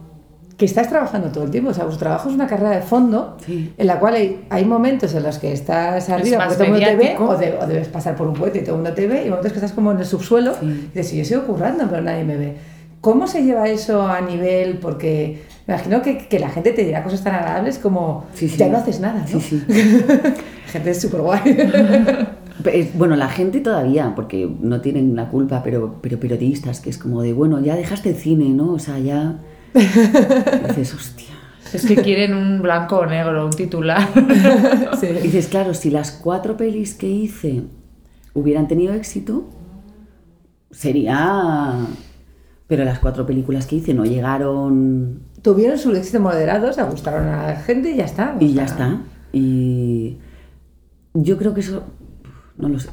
[0.59, 3.37] que estás trabajando todo el tiempo, o sea, vuestro trabajo es una carrera de fondo
[3.45, 3.73] Sí.
[3.77, 6.81] en la cual hay, hay momentos en los que estás arriba más porque todo el
[6.81, 8.93] mundo te ve, o, de- o debes pasar por un puente y todo el mundo
[8.93, 10.65] te ve, y momentos que estás como en el subsuelo Sí.
[10.65, 12.57] y dices, "Sí, yo sigo currando, pero nadie me ve.
[13.01, 14.79] ¿Cómo se lleva eso a nivel?
[14.79, 18.67] Porque me imagino que, que la gente te dirá cosas tan agradables como Sí, ya
[18.67, 19.39] no haces nada, ¿no?
[19.39, 19.63] Sí, sí.
[20.73, 21.39] gente es súper guay.
[22.95, 27.21] Bueno, la gente todavía, porque no tienen la culpa, pero, pero periodistas, que es como
[27.21, 28.73] de, bueno, ya dejaste el cine, ¿no?
[28.73, 29.37] O sea, ya...
[30.67, 31.27] dices, hostia.
[31.71, 34.09] Es que quieren un blanco o negro, un titular.
[35.01, 37.63] Y dices, claro, si las cuatro pelis que hice
[38.33, 39.49] hubieran tenido éxito,
[40.71, 41.85] sería...
[42.67, 47.47] Pero las cuatro películas que hice no llegaron Tuvieron su éxito moderado, se gustaron a
[47.47, 48.35] la gente y ya está.
[48.39, 49.01] y ya está.
[49.31, 50.17] Y
[51.13, 51.83] yo creo que eso,
[52.57, 52.89] no lo sé,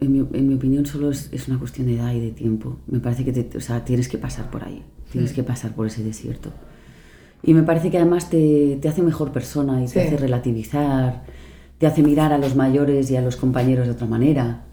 [0.00, 2.78] en mi, en mi opinión solo es, es una cuestión de edad y de tiempo.
[2.86, 4.82] Me parece que te- o sea, tienes que pasar por ahí,
[5.12, 6.50] tienes que pasar por ese desierto.
[7.42, 9.98] Y me parece que además te, te hace mejor persona y te Sí.
[10.00, 11.22] hace relativizar,
[11.78, 14.64] te hace mirar a los mayores y a los compañeros de otra manera.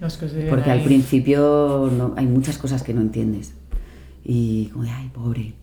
[0.00, 0.84] Los que se viven Porque al ahí.
[0.84, 3.54] principio no, hay muchas cosas que no entiendes.
[4.24, 5.54] Y como de, ay, pobre,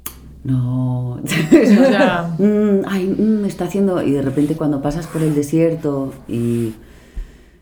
[0.44, 1.20] no.
[1.26, 2.34] Ya.
[2.40, 4.02] Mm, ay, mm, está haciendo.
[4.02, 6.74] Y de repente cuando pasas por el desierto y,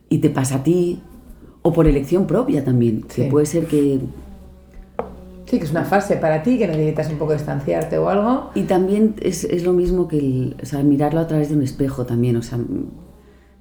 [0.10, 1.02] y te pasa a ti,
[1.62, 3.24] o por elección propia también, Sí.
[3.24, 4.00] que puede ser que.
[5.46, 8.52] Sí, que es una fase para ti, que necesitas un poco distanciarte o algo.
[8.56, 11.62] Y también es, es lo mismo que el, o sea, mirarlo a través de un
[11.64, 12.58] espejo también, o sea,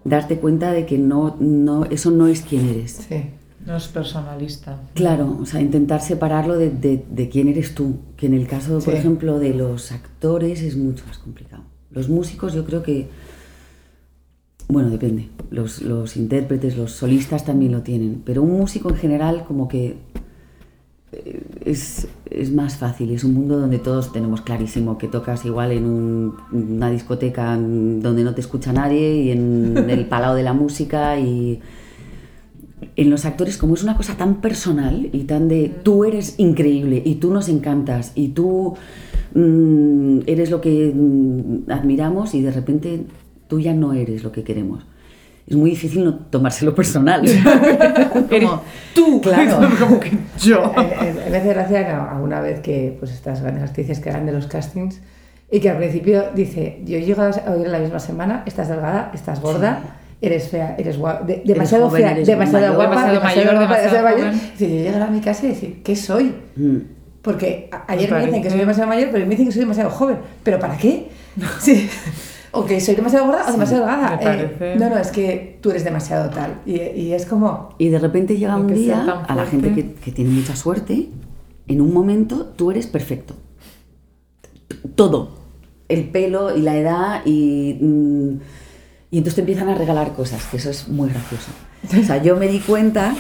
[0.04, 2.92] darte cuenta de que no, no, eso no es quien eres.
[3.08, 3.24] Sí.
[3.66, 4.80] No es personalista.
[4.94, 8.74] Claro, o sea, intentar separarlo de, de- de quién eres tú, que en el caso,
[8.74, 8.90] por Sí.
[8.92, 11.64] ejemplo, de los actores es mucho más complicado.
[11.90, 13.08] Los músicos yo creo que,
[14.70, 19.44] bueno, depende, los, los intérpretes, los solistas también lo tienen, pero un músico en general
[19.46, 19.96] como que
[21.12, 25.72] eh, es, es más fácil, es un mundo donde todos tenemos clarísimo que tocas igual
[25.72, 30.52] en un- una discoteca donde no te escucha nadie y en el palao de la
[30.52, 31.60] música y
[32.96, 37.02] en los actores, como es una cosa tan personal y tan de tú eres increíble
[37.04, 38.74] y tú nos encantas y tú
[39.34, 43.04] mm, eres lo que mm, admiramos y de repente
[43.50, 44.86] tú ya no eres lo que queremos.
[45.46, 47.22] Es muy difícil no tomárselo personal.
[48.30, 48.62] Eres Como,
[48.94, 49.68] tú, Claro.
[49.80, 50.72] como que yo.
[50.78, 54.32] Eh, eh, me hace gracia alguna vez que pues estas grandes actrices que eran de
[54.32, 55.00] los castings
[55.50, 59.40] y que al principio dice, yo llego a oír la misma semana, estás delgada, estás
[59.40, 62.76] gorda eres fea, eres guapa, de- demasiado joven, fea, eres demasiado mayor.
[62.76, 64.20] guapa, Demasiado mayor, demasiado mayor.
[64.20, 64.40] joven.
[64.58, 66.34] Sí, yo llegar a mi casa y decir, ¿qué soy?
[66.56, 66.76] Mm.
[67.22, 69.88] Porque ayer Me me dicen que soy demasiado mayor, pero me dicen que soy demasiado
[69.90, 70.18] joven.
[70.44, 71.08] ¿Pero para qué?
[71.58, 71.88] Sí.
[72.52, 74.16] O que soy demasiado gorda o demasiado delgada.
[74.16, 74.76] me Eh, parece.
[74.76, 76.60] no, no, es que tú eres demasiado tal.
[76.66, 77.74] Y, y es como...
[77.78, 81.08] Y de repente llega un día, a la gente que tiene mucha suerte,
[81.68, 83.34] en un momento tú eres perfecto.
[84.94, 85.30] Todo.
[85.88, 87.78] El pelo y la edad y...
[87.80, 88.40] mm,
[89.12, 91.50] y entonces te empiezan a regalar cosas, que eso es muy gracioso.
[92.00, 93.12] O sea, yo me di cuenta,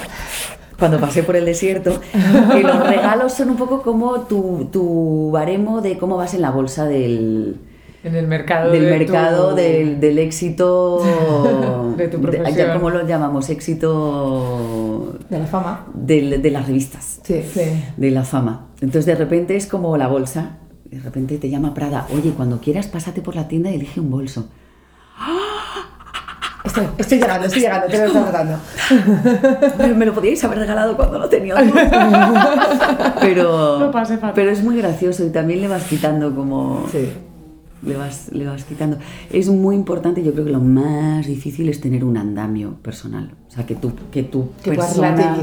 [0.78, 2.00] cuando pasé por el desierto,
[2.52, 6.52] que los regalos son un poco como tu, tu baremo de cómo vas en la
[6.52, 7.56] bolsa del,
[8.02, 11.02] En el mercado del de mercado tu- del, del éxito
[11.96, 12.70] De tu ya profesión.
[12.74, 15.86] cómo lo llamamos éxito De la fama.
[15.94, 17.42] del- de las revistas Sí.
[17.42, 17.60] Sí.
[17.96, 22.06] de la fama entonces de repente es como la bolsa de repente te llama Prada
[22.14, 24.48] oye cuando quieras pásate por la tienda y elige un bolso
[26.64, 28.58] Estoy, estoy llegando, estoy llegando, te lo estoy tratando.
[29.96, 31.54] me, lo podíais haber regalado cuando lo tenía
[33.20, 33.90] pero
[34.34, 37.10] pero es muy gracioso y también le vas quitando como Sí.
[37.82, 38.98] Le vas, le vas quitando.
[39.32, 43.32] Es muy importante, yo creo que lo más difícil es tener un andamio personal.
[43.48, 45.36] O sea, que tú, que tu Que persona,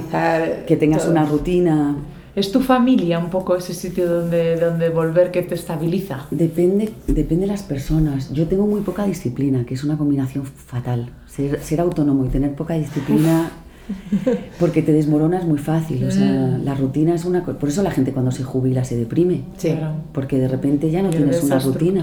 [0.68, 1.12] que tengas todo.
[1.12, 1.96] una rutina.
[2.36, 6.28] ¿Es tu familia un poco ese sitio donde, donde volver que te estabiliza?
[6.30, 8.32] Depende, depende de las personas.
[8.32, 11.10] Yo tengo muy poca disciplina, que es una combinación fatal.
[11.26, 13.50] Ser, ser autónomo y tener poca disciplina,
[14.60, 16.04] porque te desmoronas muy fácil.
[16.06, 17.44] O sea, la rutina es una...
[17.44, 19.42] co- Por eso la gente cuando se jubila se deprime.
[19.58, 19.70] Sí.
[20.14, 22.02] Porque de repente ya no Pierde tienes una rutina.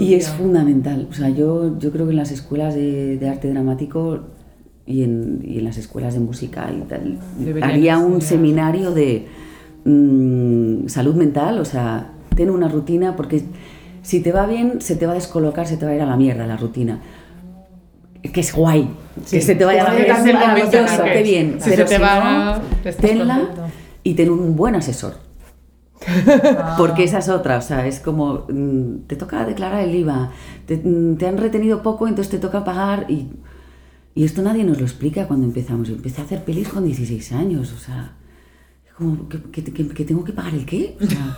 [0.00, 1.06] Y es fundamental.
[1.10, 4.20] O sea, yo, yo creo que en las escuelas de, de arte dramático
[4.86, 9.26] y en, y en las escuelas de música y tal, Deberían haría un seminario de
[9.84, 13.42] mm, salud mental, o sea, ten una rutina porque
[14.02, 16.06] si te va bien, se te va a descolocar, se te va a ir a
[16.06, 17.00] la mierda la rutina.
[18.22, 18.88] Que es guay,
[19.30, 19.42] que Sí.
[19.42, 21.56] se te vaya la el maravilloso, que- qué bien.
[21.60, 23.62] si Pero se te si va, no, estás tenla contento.
[24.02, 25.14] y ten un buen asesor.
[26.76, 30.30] Porque esa es otra, o sea, es como mm, te toca declarar el IVA,
[30.66, 33.28] te, mm, te han retenido poco, entonces te toca pagar y,
[34.14, 35.88] y esto nadie nos lo explica cuando empezamos.
[35.88, 38.12] Yo empecé a hacer pelis con 16 años, o sea,
[38.98, 41.36] como que, que- que- tengo que pagar el qué, o sea,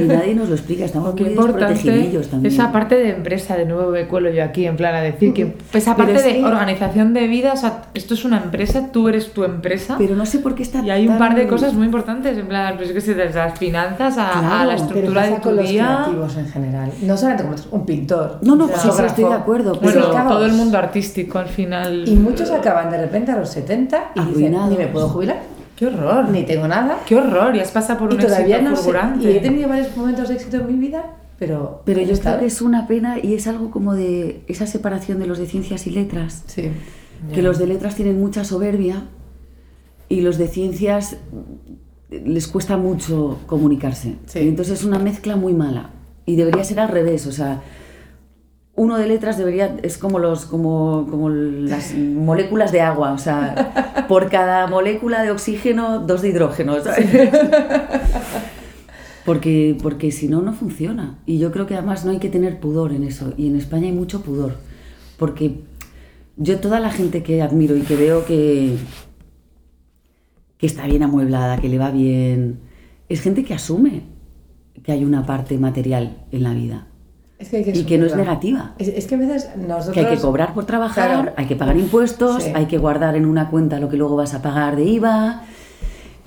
[0.00, 2.52] y nadie nos lo explica, estamos muy importante desprotegidillos también.
[2.52, 5.54] esa parte de empresa, de nuevo me cuelo yo aquí, en plan a decir que
[5.72, 9.08] esa Pero parte de que- organización de vida, o sea, esto es una empresa, tú
[9.08, 11.72] eres tu empresa Pero no sé por qué está y hay un par de cosas
[11.72, 15.22] muy importantes, en plan, pues que desde las finanzas a, a Claro, la pero estructura
[15.22, 15.98] Pero de tu con los día.
[16.02, 16.92] creativos en general.
[17.02, 18.38] No solamente como un pintor.
[18.42, 22.08] No, no, un sí, estoy de acuerdo, Es Bueno, todo el mundo artístico al final.
[22.08, 25.38] Y muchos acaban de repente a los 70 y dicen, ni me puedo jubilar,
[25.76, 26.28] Qué horror.
[26.30, 27.00] ni tengo nada.
[27.06, 29.28] Qué horror, y has pasado por Y un todavía éxito no sé.
[29.28, 31.82] Y he tenido varios momentos de éxito en mi vida, pero...
[31.84, 35.26] Pero yo creo que es una pena y es algo como de esa separación de
[35.26, 36.44] los de ciencias y letras.
[36.46, 36.70] Sí.
[37.34, 39.04] que los de letras tienen mucha soberbia
[40.08, 41.16] y los de ciencias
[42.10, 44.16] les cuesta mucho comunicarse.
[44.26, 44.40] Sí.
[44.40, 45.90] Y entonces es una mezcla muy mala.
[46.24, 47.62] Y debería ser al revés, o sea,
[48.76, 54.04] uno de letras debería, es como los, como, como las moléculas de agua, o sea,
[54.06, 56.80] por cada molécula de oxígeno, dos de hidrógeno.
[56.82, 57.06] ¿sabes?
[59.24, 61.18] Porque, porque si no, no funciona.
[61.26, 63.32] Y yo creo que además no hay que tener pudor en eso.
[63.36, 64.54] Y en España hay mucho pudor.
[65.18, 65.62] Porque
[66.36, 68.76] yo toda la gente que admiro y que veo que,
[70.58, 72.60] que está bien amueblada, que le va bien,
[73.08, 74.02] es gente que asume
[74.84, 76.86] que hay una parte material en la vida.
[77.38, 78.72] Es que hay que Y que no es negativa.
[78.78, 79.92] Es, es que a veces nosotros...
[79.94, 81.32] Que hay que cobrar por trabajar, Claro.
[81.36, 82.52] hay que pagar impuestos, Sí.
[82.54, 85.42] hay que guardar en una cuenta lo que luego vas a pagar de IVA.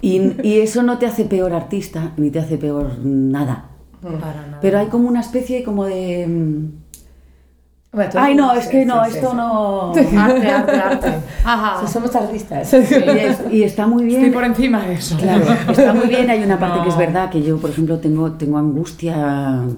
[0.02, 3.66] Y, y eso no te hace peor artista, ni te hace peor nada.
[4.02, 4.60] Para nada.
[4.62, 6.26] Pero hay como una especie como de...
[6.26, 6.72] mm,
[7.92, 9.92] Bueno, Ay, no, es que no, sí, esto no...
[9.92, 11.14] Arte, arte, arte.
[11.44, 11.88] Ajá.
[11.88, 12.72] Somos artistas.
[12.72, 14.22] Y, es- y está muy bien.
[14.22, 15.18] Estoy por encima de eso.
[15.18, 16.30] Claro, está muy bien.
[16.30, 19.78] Hay una parte que es verdad que yo, por ejemplo, tengo, tengo angustia mm, mm,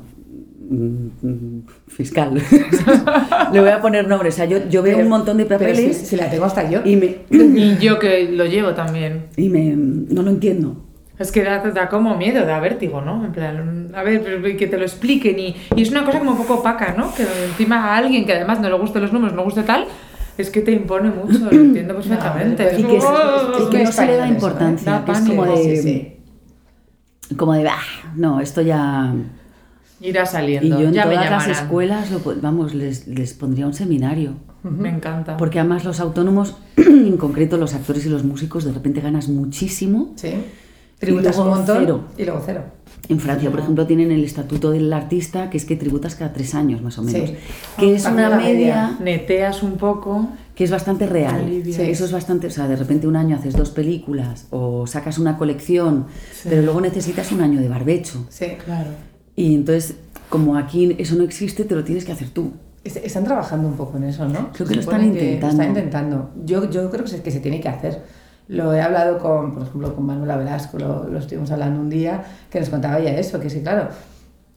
[1.88, 2.34] fiscal.
[3.54, 4.36] Le voy a poner nombres.
[4.36, 6.70] O sea, yo, yo veo un montón de Pero papeles si, si la tengo hasta
[6.70, 6.82] yo.
[6.86, 9.28] y, me, Y yo que lo llevo también.
[9.38, 10.86] y me, no lo entiendo.
[11.20, 13.24] Es que da, da como miedo, da vértigo, ¿no?
[13.24, 16.32] En plan, a ver, pero que te lo expliquen y, y es una cosa como
[16.32, 17.14] un poco opaca, ¿no?
[17.14, 19.86] Que encima a alguien que además no le gusten los números, no guste tal,
[20.40, 22.64] es que te impone mucho, lo entiendo perfectamente.
[22.64, 23.68] pero- Y que, es- ¡Oh!
[23.68, 24.34] y que no se le da español eso, ¿eh?
[24.34, 24.92] importancia.
[24.94, 27.36] Da que es como de, Sí, sí.
[27.38, 27.78] como de, "Ah,
[28.16, 29.14] no, esto ya...
[30.02, 33.74] Irá Y saliendo, yo en ya todas las escuelas, lo vamos, les, les pondría un
[33.74, 34.34] seminario.
[34.64, 35.38] Me encanta.
[35.38, 40.14] Porque además los autónomos, en concreto los actores y los músicos, de repente ganas muchísimo
[40.16, 40.34] Sí.
[41.00, 42.04] Tributas Y luego un montón cero.
[42.18, 42.64] y luego cero.
[43.10, 46.54] En Francia, por ejemplo, tienen el estatuto del artista, que es que tributas cada tres
[46.54, 47.30] años, más o menos.
[47.30, 47.36] Sí.
[47.80, 48.98] Que es una media, media.
[49.00, 50.30] Neteas un poco.
[50.54, 51.44] que es bastante real.
[51.66, 51.82] Sí.
[51.82, 55.38] Eso es bastante, o sea, de repente un año haces dos películas o sacas una
[55.38, 56.06] colección,
[56.44, 58.26] pero luego necesitas un año de barbecho.
[58.30, 58.46] Sí.
[58.64, 58.92] Claro.
[59.36, 59.96] Y entonces,
[60.30, 62.52] como aquí eso no existe, te lo tienes que hacer tú.
[62.84, 64.52] Est- Están trabajando un poco en eso, ¿no?
[64.54, 65.48] Creo que lo están intentando.
[65.50, 66.30] están intentando.
[66.46, 68.02] Yo, yo creo que se, que se tiene que hacer.
[68.48, 72.24] Lo he hablado con, por ejemplo, con Manuela Velasco, lo, lo estuvimos hablando un día,
[72.50, 73.88] que nos contaba ella eso, que sí, claro,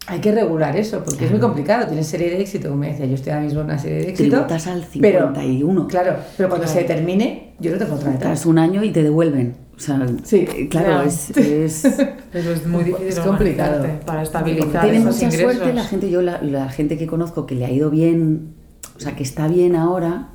[0.06, 1.86] hay que regular eso, porque es muy complicado.
[1.86, 4.10] Tienes serie de éxito, como me decía, yo estoy ahora mismo en una serie de
[4.10, 4.30] éxito.
[4.30, 5.86] Tributas al pero- 51.
[5.86, 8.18] claro, pero cuando se termine, yo no tengo otra.
[8.18, 9.54] Tras un año y te devuelven.
[9.76, 11.84] O sea, Sí, eh, claro, es, es-
[12.32, 13.84] es muy difícil Es complicado.
[14.06, 15.40] para estabilizar Tiene mucha ingresos.
[15.56, 18.54] suerte la gente, yo la, la gente que conozco que le ha ido bien,
[18.96, 20.28] o sea, que está bien ahora,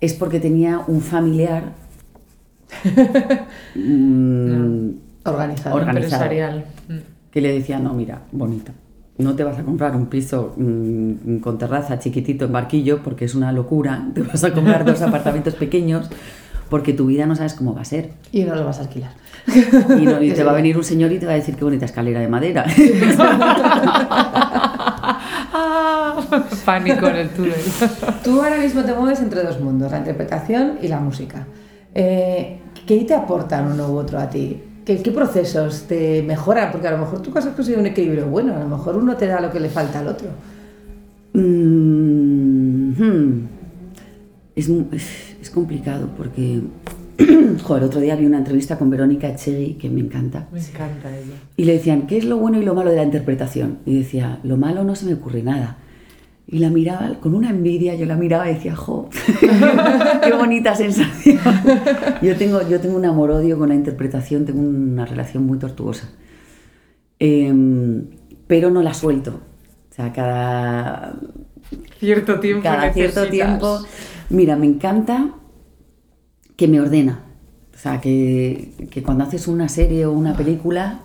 [0.00, 1.74] es porque tenía un familiar
[3.74, 4.90] mm,
[5.24, 5.76] Organizado.
[5.76, 6.24] Organizado.
[6.24, 6.64] Empresarial.
[6.88, 6.94] Mm.
[7.30, 8.72] que le decía, no, mira, bonita,
[9.18, 13.34] no te vas a comprar un piso mm, con terraza chiquitito en Barquillo porque es
[13.34, 16.08] una locura, te vas a comprar dos apartamentos pequeños
[16.68, 18.10] porque tu vida no sabes cómo va a ser.
[18.32, 19.12] Y no lo vas a alquilar.
[19.98, 21.64] Y, no- y te va a venir un señor y te va a decir qué
[21.64, 22.64] bonita escalera de madera.
[25.52, 26.16] Ah,
[26.64, 27.54] pánico en el túnel.
[28.24, 31.46] Tú ahora mismo te mueves entre dos mundos, la interpretación y la música.
[31.94, 34.60] Eh, ¿Qué te aportan uno u otro a ti?
[34.84, 36.70] ¿Qué, qué procesos te mejoran?
[36.70, 39.26] Porque a lo mejor tú has conseguido un equilibrio bueno, a lo mejor uno te
[39.26, 40.28] da lo que le falta al otro.
[41.34, 43.48] Mm, hmm.
[44.54, 44.68] es,
[45.46, 46.60] es complicado porque,
[47.62, 50.48] joder, otro día vi una entrevista con Verónica Echegui que me encanta.
[50.52, 51.34] Me encanta ella.
[51.56, 53.78] Y le decían, ¿qué es lo bueno y lo malo de la interpretación?
[53.86, 55.78] Y decía, lo malo no se me ocurre nada.
[56.48, 59.08] Y la miraba con una envidia, yo la miraba y decía, jo,
[60.22, 61.38] qué bonita sensación.
[62.22, 66.08] Yo tengo, yo tengo un amor-odio con la interpretación, tengo una relación muy tortuosa.
[67.18, 68.04] Em,
[68.46, 69.40] pero no la suelto.
[69.90, 71.16] O sea, cada,
[71.98, 73.30] Cierto tiempo cada cierto necesitas.
[73.48, 73.80] tiempo.
[74.30, 75.30] Mira, me encanta
[76.56, 77.20] que me ordena.
[77.74, 81.00] O sea, que, que cuando haces una serie o una película,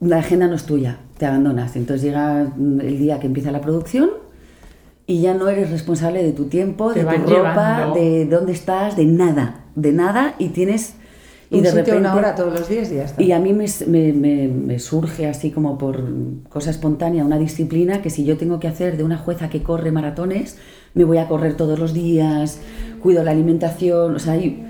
[0.00, 1.74] la agenda no es tuya, te abandonas.
[1.76, 4.10] Entonces llega el día que empieza la producción
[5.06, 7.26] y ya no eres responsable de tu tiempo, Te de tu ropa,
[7.78, 7.94] llevando.
[7.96, 10.94] de dónde estás, de nada, de nada y tienes...
[11.50, 13.22] Y un de sitio, repente, una hora todos los días y ya está.
[13.22, 16.02] y a mí me, me- me- me surge así como por
[16.48, 19.92] cosa espontánea una disciplina que si yo tengo que hacer de una jueza que corre
[19.92, 20.56] maratones,
[20.94, 22.60] me voy a correr todos los días,
[23.00, 24.64] cuido la alimentación, o sea, hay,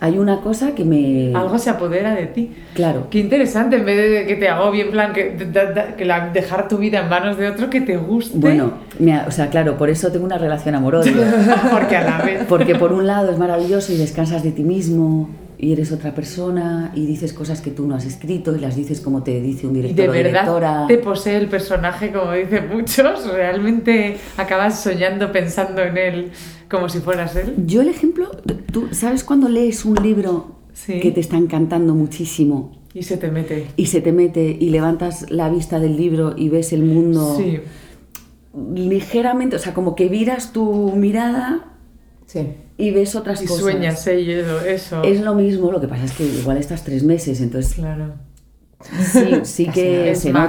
[0.00, 1.32] hay una cosa que me...
[1.34, 2.50] Algo se apodera de ti.
[2.74, 6.04] Claro, Qué interesante, en vez de que te hago bien plan, que, da- da- que
[6.04, 8.36] la- dejar tu vida en manos de otro que te guste.
[8.38, 11.10] bueno, me ha- o sea, claro, por eso tengo una relación amorosa.
[11.72, 12.44] porque a la vez.
[12.48, 16.92] Porque por un lado es maravilloso y descansas de ti mismo y eres otra persona
[16.94, 19.72] y dices cosas que tú no has escrito y las dices como te dice un
[19.74, 20.50] director de o directora.
[20.52, 23.26] verdad te posee el personaje, como dicen muchos.
[23.32, 26.30] Realmente acabas soñando pensando en él
[26.70, 27.54] como si fueras él.
[27.66, 28.30] Yo el ejemplo,
[28.72, 31.00] tú sabes cuando lees un libro Sí.
[31.00, 33.66] que te está encantando muchísimo Y se te mete.
[33.76, 37.60] y se te mete y levantas la vista del libro y ves el mundo Sí.
[38.74, 41.75] ligeramente, o sea, como que viras tu mirada
[42.26, 42.46] Sí.
[42.76, 43.62] y ves otras Y cosas.
[43.62, 45.02] sueñas eso.
[45.02, 48.14] Es lo mismo, lo que pasa es que igual estás tres meses, entonces Claro.
[49.12, 50.46] sí, sí que Es se más.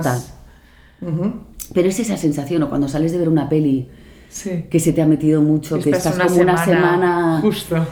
[1.01, 1.31] nota.
[1.73, 3.89] Pero es esa sensación, o cuando sales de ver una peli
[4.29, 4.65] Sí.
[4.69, 7.85] que se te ha metido mucho, que estás como una semana Justo.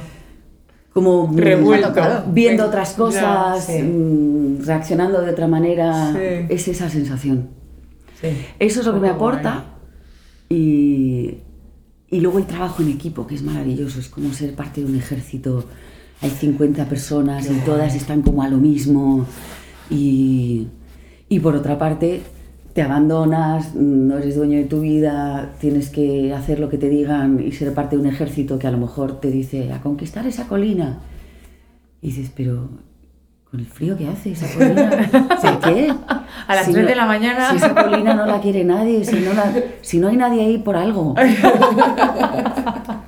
[0.94, 1.94] como Revuelto.
[2.28, 6.46] Viendo otras cosas, mm, reaccionando de otra manera, Sí.
[6.50, 7.50] es esa sensación.
[8.20, 8.30] Sí.
[8.60, 9.66] Eso es lo que me aporta
[10.50, 11.38] y,
[12.10, 14.96] y luego el trabajo en equipo, que es maravilloso, es como ser parte de un
[14.96, 15.66] ejército.
[16.22, 19.26] Hay 50 personas y todas están como a lo mismo
[19.90, 20.68] y,
[21.28, 22.22] y por otra parte
[22.74, 27.42] te abandonas, no eres dueño de tu vida, tienes que hacer lo que te digan
[27.42, 30.48] y ser parte de un ejército que a lo mejor te dice a conquistar esa
[30.48, 31.00] colina.
[32.02, 32.70] Y dices, pero
[33.56, 34.90] con el frío que hace esa colina,
[35.42, 35.94] ¿por qué?
[36.48, 37.52] A las Si 3 no- de la mañana.
[37.52, 40.58] Si esa colina no la quiere nadie, si no, la- si no hay nadie ahí
[40.58, 41.16] por algo.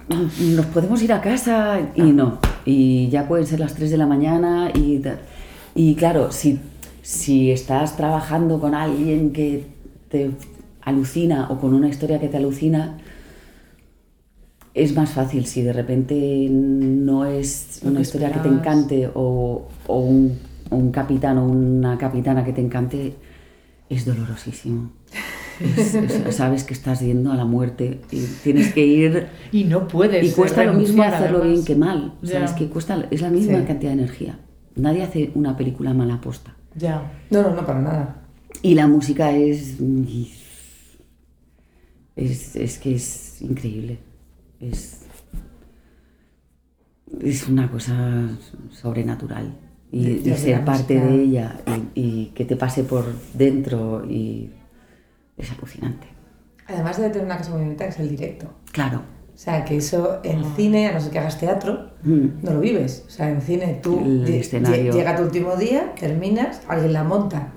[0.09, 2.39] Nos podemos ir a casa y no.
[2.65, 6.59] Y ya pueden ser las 3 de la mañana y, claro, si,
[7.01, 9.67] si estás trabajando con alguien que
[10.09, 10.31] te
[10.81, 12.97] alucina o con una historia que te alucina,
[14.83, 19.67] es más fácil si de repente no es Lo una historia que te encante o,
[19.87, 20.37] o un,
[20.69, 23.13] un capitán o una capitana que te encante,
[23.89, 24.91] es dolorosísimo.
[25.59, 29.87] Es- es- sabes que estás yendo a la muerte y tienes que ir Y no
[29.87, 30.23] puedes.
[30.25, 31.53] y cuesta lo mismo hacerlo además.
[31.53, 32.13] bien que mal.
[32.23, 33.65] Sabes que cuesta es la misma Sí.
[33.65, 34.39] cantidad de energía,
[34.75, 36.53] nadie hace una película mala posta.
[36.75, 37.11] Ya.
[37.31, 38.21] No, no, no, para nada.
[38.61, 39.77] Y la música es.
[42.15, 43.99] Es, es que es increíble.
[44.59, 45.01] Es.
[47.21, 48.27] Es una cosa
[48.71, 49.57] sobrenatural.
[49.91, 51.13] Y, De- y de ser parte música.
[51.15, 51.59] de ella
[51.95, 54.51] y, y que te pase por dentro y.
[55.37, 56.07] Es alucinante.
[56.67, 58.51] Además debe tener una cosa muy bonita que es el directo.
[58.71, 59.03] Claro.
[59.33, 62.43] O sea, que eso en cine, a no ser que hagas teatro, Mm.
[62.43, 63.03] no lo vives.
[63.07, 64.91] O sea, en cine tú El escenario.
[64.91, 67.53] llega tu último día, terminas, alguien la monta.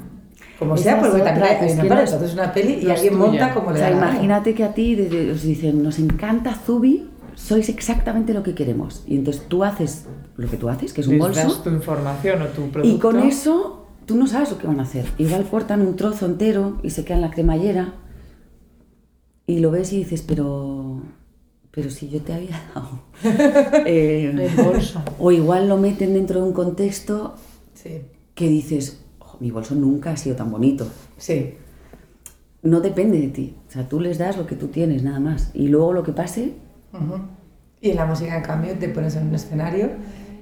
[0.61, 2.91] Como Esa sea, porque también es una que parte, no es- entonces una peli y
[2.91, 3.27] alguien tuya.
[3.27, 4.13] monta como O le sea, da la gana.
[4.13, 5.01] imagínate que a ti
[5.33, 9.03] os dicen, nos encanta Zubi, sois exactamente lo que queremos.
[9.09, 10.05] Y entonces tú haces
[10.37, 11.61] lo que tú haces, que es un bolso.
[11.63, 12.95] tu información o tu producto.
[12.97, 15.07] Y con eso tú no sabes lo que van a hacer.
[15.19, 17.95] Igual cortan un trozo entero y se queda en la cremallera
[19.47, 21.01] y lo ves y dices, pero,
[21.71, 22.89] pero si yo te había dado.
[23.87, 25.03] Eh, El bolso.
[25.19, 27.35] o igual lo meten dentro de un contexto
[27.75, 28.03] Sí,
[28.35, 29.10] que dices, "Jo,
[29.41, 30.87] mi bolso nunca ha sido tan bonito.
[31.19, 31.57] sí.
[32.63, 33.57] No depende de ti.
[33.69, 35.51] O sea, tú les das lo que tú tienes, nada más.
[35.55, 36.57] Y luego lo que pase.
[37.81, 39.89] Y en la música, en cambio, te pones en un escenario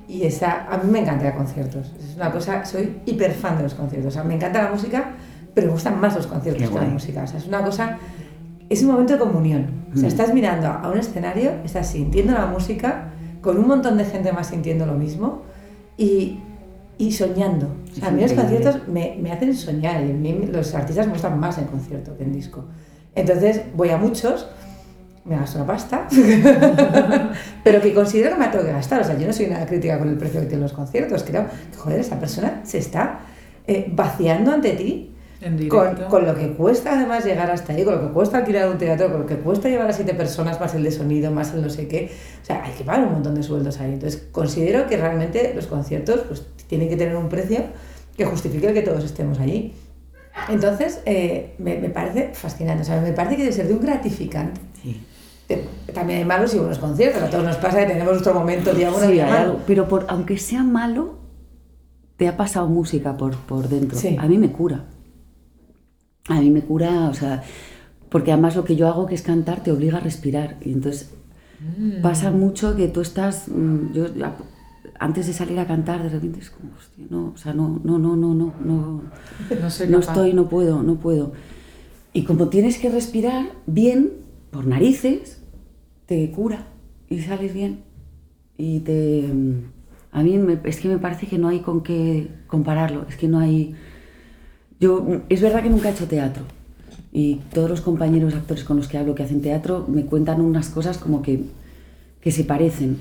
[0.09, 0.67] y esa...
[0.69, 1.93] A mí me encanta ir a conciertos.
[1.97, 2.65] Es una cosa...
[2.65, 4.09] Soy hiper fan de los conciertos.
[4.09, 5.13] O sea, me encanta la música,
[5.55, 7.23] pero me gustan más los conciertos Qué que la música.
[7.23, 7.99] O sea, es una cosa...
[8.69, 9.67] Es un momento de comunión.
[9.93, 10.11] O sea, Mm.
[10.11, 14.49] estás mirando a un escenario, estás sintiendo la música, con un montón de gente más
[14.49, 15.43] sintiendo lo mismo
[15.97, 16.41] y,
[16.99, 17.69] y soñando.
[17.97, 21.13] Es a mí los conciertos me, me hacen soñar y a mí los artistas me
[21.13, 22.65] gustan más en concierto que en disco.
[23.15, 24.49] Entonces voy a muchos,
[25.25, 26.09] me gasto una pasta,
[27.65, 29.01] pero que considero que me tengo que gastar.
[29.01, 31.23] O sea, yo no soy nada crítica con el precio que tienen los conciertos.
[31.23, 33.21] Creo que, joder, esa persona se está
[33.67, 35.15] eh, vaciando ante ti
[35.69, 38.79] con, con lo que cuesta además llegar hasta ahí, con lo que cuesta alquilar un
[38.79, 41.63] teatro, con lo que cuesta llevar a siete personas, más el de sonido, más el
[41.63, 42.11] no sé qué.
[42.43, 43.93] O sea, hay que pagar un montón de sueldos ahí.
[43.93, 47.61] Entonces, considero que realmente los conciertos pues, tienen que tener un precio
[48.17, 49.75] que justifique el que todos estemos allí.
[50.49, 52.83] Entonces, eh, me, me parece fascinante.
[52.83, 54.61] O sea, me parece que debe ser de un gratificante.
[54.83, 55.03] sí.
[55.95, 57.23] También hay malos y buenos conciertos.
[57.23, 59.39] A todos nos pasa que tenemos nuestro momento día bueno Sí, día malo.
[59.39, 61.17] algo, pero por, aunque sea malo,
[62.19, 63.97] te ha pasado música por, por dentro.
[63.99, 64.15] Sí.
[64.21, 64.85] A mí me cura.
[66.29, 67.43] A mí me cura, o sea,
[68.11, 70.57] porque además lo que yo hago que es cantar te obliga a respirar.
[70.65, 71.11] Y entonces
[71.77, 72.03] Mm.
[72.03, 74.07] pasa mucho que tú estás, mm, yo
[75.01, 77.99] antes de salir a cantar de repente es como, hostia, no, o sea, no, no,
[77.99, 79.03] no, no, no, no,
[79.63, 81.33] No soy no estoy, no puedo, no puedo.
[82.13, 84.13] Y como tienes que respirar bien,
[84.51, 85.43] por narices,
[86.07, 86.69] te cura
[87.09, 87.81] y sales bien.
[88.57, 89.29] Y te...
[90.13, 93.29] A mí me- es que me parece que no hay con qué compararlo, es que
[93.29, 93.75] no hay...
[94.81, 96.45] Yo, es verdad que nunca he hecho teatro
[97.13, 100.69] y todos los compañeros actores con los que hablo que hacen teatro me cuentan unas
[100.69, 101.43] cosas como que,
[102.21, 102.99] que se parecen.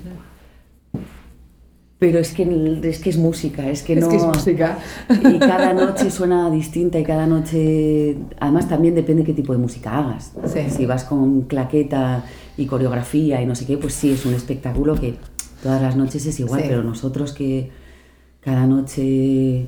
[1.98, 2.44] Pero es que,
[2.84, 4.08] es que es música, es que Es no...
[4.08, 4.78] que es música.
[5.10, 8.16] Y cada noche suena distinta y cada noche...
[8.38, 10.32] Además también depende qué tipo de música hagas.
[10.46, 10.60] Sí.
[10.70, 12.24] Si vas con claqueta
[12.56, 15.16] y coreografía y no sé qué, pues sí, es un espectáculo que
[15.60, 16.66] todas las noches es igual, Sí.
[16.68, 17.70] pero nosotros que
[18.42, 19.62] cada noche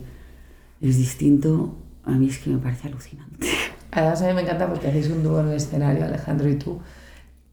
[0.80, 1.74] es distinto,
[2.11, 3.46] a mí es que me parece alucinante.
[3.92, 6.78] Además, a mí me encanta porque hacéis un dúo en el escenario, Alejandro y tú,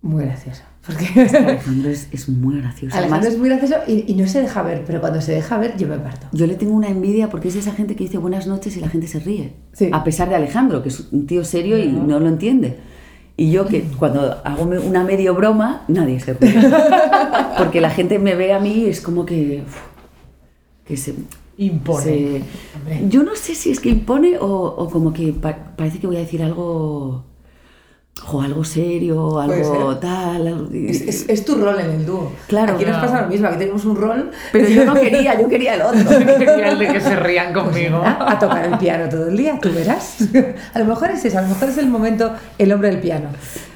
[0.02, 0.64] muy gracioso.
[0.86, 1.06] Porque
[1.38, 2.96] Alejandro es, es muy gracioso.
[2.96, 5.58] Alejandro Además, es muy gracioso y, y no se deja ver, pero cuando se deja
[5.58, 6.28] ver, yo me parto.
[6.32, 8.90] yo le tengo una envidia porque es esa gente que dice buenas noches y la
[8.90, 9.54] gente se ríe.
[9.74, 9.90] Sí.
[9.92, 12.78] A pesar de Alejandro, que es un tío serio y no lo entiende.
[13.36, 16.60] Y yo que cuando hago una medio broma, nadie se ríe.
[17.58, 19.64] Porque la gente me ve a mí y es como que...
[19.66, 19.78] uf,
[20.88, 21.14] que se,
[21.58, 22.44] Impone.
[23.10, 26.18] yo no sé si es que impone o, o como que pa- parece que voy
[26.18, 27.24] a decir algo...
[28.32, 30.48] O algo serio, algo tal.
[30.48, 32.32] algo- Es, es- es tu rol en el dúo.
[32.48, 32.74] Claro.
[32.74, 35.76] Aquí nos pasa lo mismo, aquí tenemos un rol Pero yo no quería, yo quería
[35.76, 36.18] el otro.
[36.38, 37.98] Quería el de que se rían conmigo.
[37.98, 40.18] a, a tocar el piano todo el día, tú verás.
[40.74, 43.30] A lo mejor es eso, a lo mejor es el momento el hombre del piano,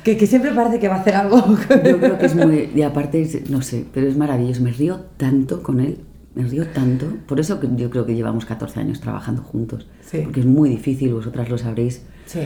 [0.03, 1.37] que, que siempre parece que va a hacer algo.
[1.69, 2.71] Yo creo que es muy.
[2.75, 4.63] Y aparte, es- no sé, pero es maravilloso.
[4.63, 5.99] Me río tanto con él.
[6.35, 7.05] Me río tanto.
[7.27, 9.87] Por eso que yo creo que llevamos 14 años trabajando juntos.
[10.01, 10.19] Sí.
[10.23, 12.05] Porque es muy difícil, vosotras lo sabréis.
[12.25, 12.39] Sí.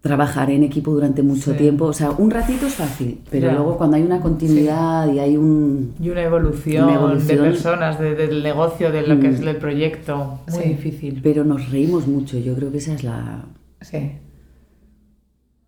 [0.00, 1.58] Trabajar en equipo durante mucho Sí.
[1.58, 1.86] tiempo.
[1.86, 5.94] O sea, un ratito es fácil, pero luego cuando hay una continuidad y hay un.
[6.00, 7.38] Y una evolución, Una evolución.
[7.38, 9.34] de personas, de- del negocio, de lo que Mm.
[9.34, 10.38] es el proyecto.
[10.52, 11.20] Muy difícil.
[11.22, 12.38] Pero nos reímos mucho.
[12.38, 13.44] Yo creo que esa es la.
[13.80, 14.12] sí.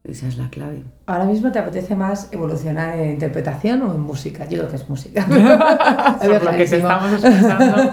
[0.03, 0.83] Esa es la clave.
[1.07, 4.49] Ahora mismo te apetece más evolucionar en interpretación o en música.
[4.49, 5.27] Yo creo que es música.
[6.21, 7.93] Por lo que te estamos escuchando.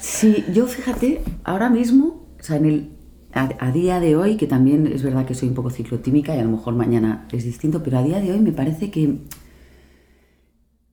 [0.00, 2.96] Sí, yo fíjate, ahora mismo, o sea, en el,
[3.34, 6.38] a, a día de hoy, que también es verdad que soy un poco ciclotímica y
[6.38, 9.18] a lo mejor mañana es distinto, pero a día de hoy me parece que,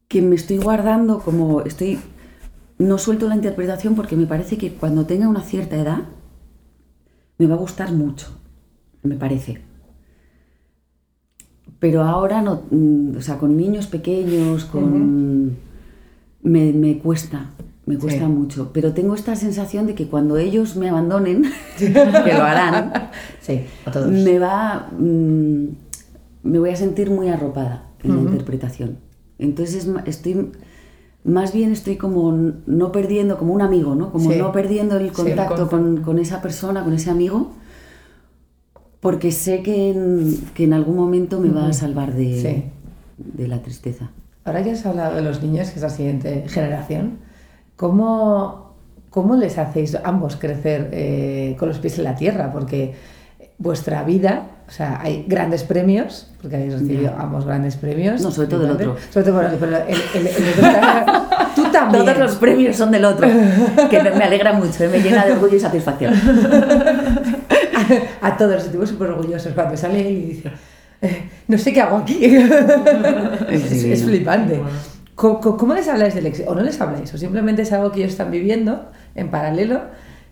[0.10, 2.00] que me estoy guardando como, estoy
[2.78, 6.00] no suelto la interpretación porque me parece que cuando tenga una cierta edad
[7.38, 8.28] me va a gustar mucho,
[9.04, 9.71] me parece.
[11.82, 15.58] Pero ahora no, mm, o sea, con niños pequeños, con
[16.44, 17.50] me, me cuesta,
[17.86, 18.32] me cuesta Sí.
[18.32, 18.70] mucho.
[18.72, 21.44] Pero tengo esta sensación de que cuando ellos me abandonen,
[21.78, 22.94] que lo harán,
[23.42, 24.08] Sí, a todos.
[24.12, 25.66] me va mm,
[26.44, 28.98] me voy a sentir muy arropada en la interpretación
[29.38, 30.50] entonces estoy
[31.24, 32.32] más bien estoy como
[32.66, 34.38] no perdiendo como un amigo no como Sí.
[34.40, 37.52] no perdiendo el el contacto con, con esa persona con ese amigo
[39.02, 42.64] porque sé que en, que en algún momento me va a salvar de, Sí.
[43.18, 44.10] de la tristeza
[44.46, 47.18] Ahora que has hablado de los niños, que es la siguiente generación,
[47.76, 48.74] ¿cómo,
[49.12, 52.52] cómo les hacéis ambos crecer eh, con los pies en la tierra?
[52.52, 52.96] Porque
[53.60, 58.22] vuestra vida, o sea, hay grandes premios, porque habéis recibido ambos grandes premios.
[58.24, 58.96] No, sobre todo otro.
[59.12, 61.14] Sobre todo bueno, pero el, el- el otro
[61.56, 62.06] Tú también.
[62.06, 63.28] todos los premios son del otro
[63.90, 64.90] que me me alegra mucho ¿eh?
[64.90, 66.14] me llena de orgullo y satisfacción
[68.22, 70.52] A todos nos sentimos súper orgullosos cuando sale él y dice,
[71.02, 72.20] "Eh, no sé qué hago aquí.
[73.50, 74.58] es, flipante.
[74.58, 74.78] Bueno.
[75.16, 76.50] ¿Cómo, les habláis del éxito?
[76.50, 77.14] ¿O no les habláis?
[77.14, 79.82] ¿O simplemente es algo que ellos están viviendo en paralelo?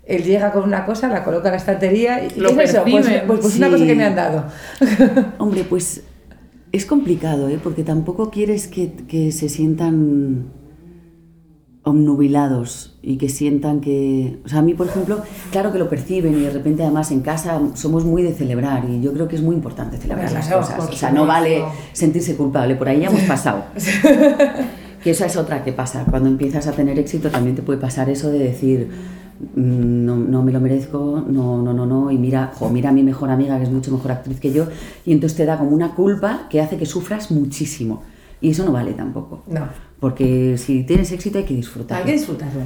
[0.05, 2.81] Él llega con una cosa, la coloca en la estantería y Lo ¿qué es eso?
[2.83, 3.27] Pues, perciben.
[3.27, 4.45] pues- pues una cosa que me han dado.
[5.37, 6.01] Hombre, pues
[6.71, 7.59] es complicado, ¿eh?
[7.63, 10.45] porque tampoco quieres que, que se sientan
[11.83, 14.39] omnubilados y que sientan que...
[14.45, 15.21] O sea, a mí, por ejemplo,
[15.51, 19.01] claro que lo perciben y de repente además en casa somos muy de celebrar y
[19.01, 20.89] yo creo que es muy importante celebrar las cosas.
[20.89, 21.63] O sea, no vale
[21.93, 23.63] sentirse culpable, por ahí ya hemos pasado.
[25.03, 26.05] que esa es otra que pasa.
[26.09, 28.89] Cuando empiezas a tener éxito también te puede pasar eso de decir,
[29.55, 32.93] "Mm, no, no me lo merezco, no, no, no, no, y mira, jo, mira a
[32.93, 34.67] mi mejor amiga que es mucho mejor actriz que yo,
[35.05, 38.03] y entonces te da como una culpa que hace que sufras muchísimo.
[38.41, 39.43] Y eso no vale tampoco.
[39.47, 39.88] No.
[39.99, 42.03] Porque si tienes éxito hay que disfrutarlo.
[42.05, 42.61] Hay que disfrutarlo.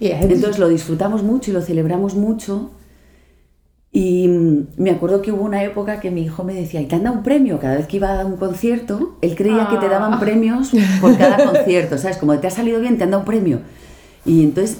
[0.00, 2.70] Entonces lo disfrutamos mucho y lo celebramos mucho.
[3.92, 6.94] Y mm, me acuerdo que hubo una época que mi hijo me decía, ¿y te
[6.96, 7.58] han dado un premio?
[7.58, 10.20] Cada vez que iba a un concierto, él creía que te daban Ah.
[10.20, 12.16] premios por cada concierto, ¿sabes?
[12.18, 13.60] Como te ha salido bien, te han dado un premio.
[14.24, 14.78] Y entonces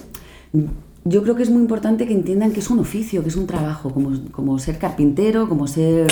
[0.53, 0.65] mm,
[1.05, 3.47] yo creo que es muy importante que entiendan que es un oficio, que es un
[3.47, 6.07] trabajo, como, como ser carpintero, como ser...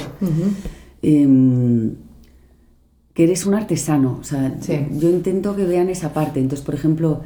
[3.16, 4.18] que eres un artesano.
[4.20, 4.86] O sea, Sí.
[4.92, 6.38] yo intento que vean esa parte.
[6.38, 7.22] Entonces, por ejemplo,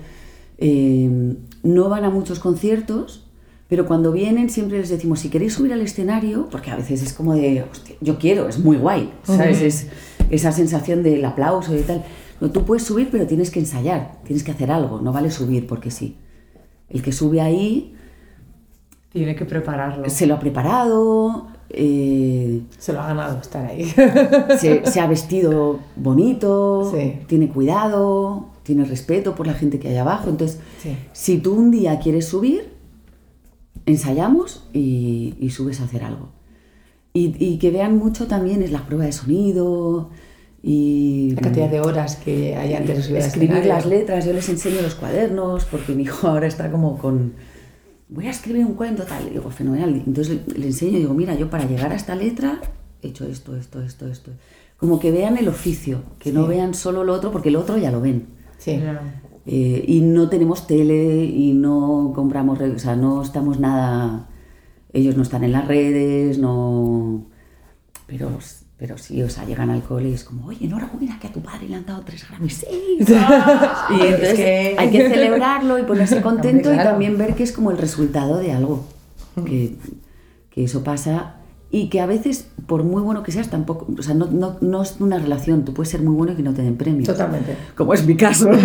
[0.59, 1.35] eh,
[1.65, 3.27] no van a muchos conciertos,
[3.69, 7.13] pero cuando vienen siempre les decimos, si queréis subir al escenario, porque a veces es
[7.13, 9.61] como de, hostia, yo quiero, es muy guay, ¿sabes?
[9.61, 9.87] Es
[10.31, 12.05] esa sensación del aplauso y tal.
[12.41, 15.67] No, tú puedes subir, pero tienes que ensayar, tienes que hacer algo, no vale subir
[15.67, 16.17] porque sí.
[16.89, 17.95] El que sube ahí
[19.13, 20.09] Tiene que prepararlo.
[20.09, 23.85] se lo ha preparado, eh, Se lo ha ganado estar ahí.
[24.59, 27.19] se, se ha vestido bonito, Sí.
[27.27, 30.29] tiene cuidado, tiene respeto por la gente que hay abajo.
[30.31, 30.97] Entonces, Sí.
[31.13, 32.71] si tú un día quieres subir,
[33.87, 36.29] ensayamos y, y subes a hacer algo.
[37.13, 40.11] Y, y que vean mucho también es la prueba de sonido
[40.63, 44.25] y La cantidad de horas que hay antes de subir escribir las letras.
[44.27, 47.33] Yo les enseño los cuadernos porque mi hijo ahora está como con
[48.11, 49.27] voy a escribir un cuento tal.
[49.29, 50.03] Y digo, fenomenal.
[50.07, 52.61] Entonces le, le enseño y digo, mira, yo para llegar a esta letra
[53.03, 54.31] he hecho esto, esto, esto, esto.
[54.77, 57.91] Como que vean el oficio, que no vean solo lo otro, porque lo otro ya
[57.91, 58.27] lo ven.
[58.59, 58.81] Sí.
[59.47, 64.29] Eh, y no tenemos tele y no compramos, o sea, no estamos nada,
[64.93, 67.27] ellos no están en las redes, no,
[68.07, 68.31] pero,
[68.81, 71.43] pero sí, o sea, llegan al cole y es como, oye, enhorabuena que a tu
[71.43, 72.67] padre le han dado tres Grammys, sí.
[72.99, 76.91] y entonces que- hay que celebrarlo y ponerse contento Hombre, y claro.
[76.91, 78.87] también ver que es como el resultado de algo,
[79.45, 79.77] que,
[80.49, 81.35] que eso pasa
[81.71, 84.83] y que a veces, por muy bueno que seas, tampoco, o sea, no, no, no
[84.83, 87.07] es una relación, tú puedes ser muy bueno y que no te den premios.
[87.07, 87.57] Totalmente.
[87.77, 88.51] Como es mi caso.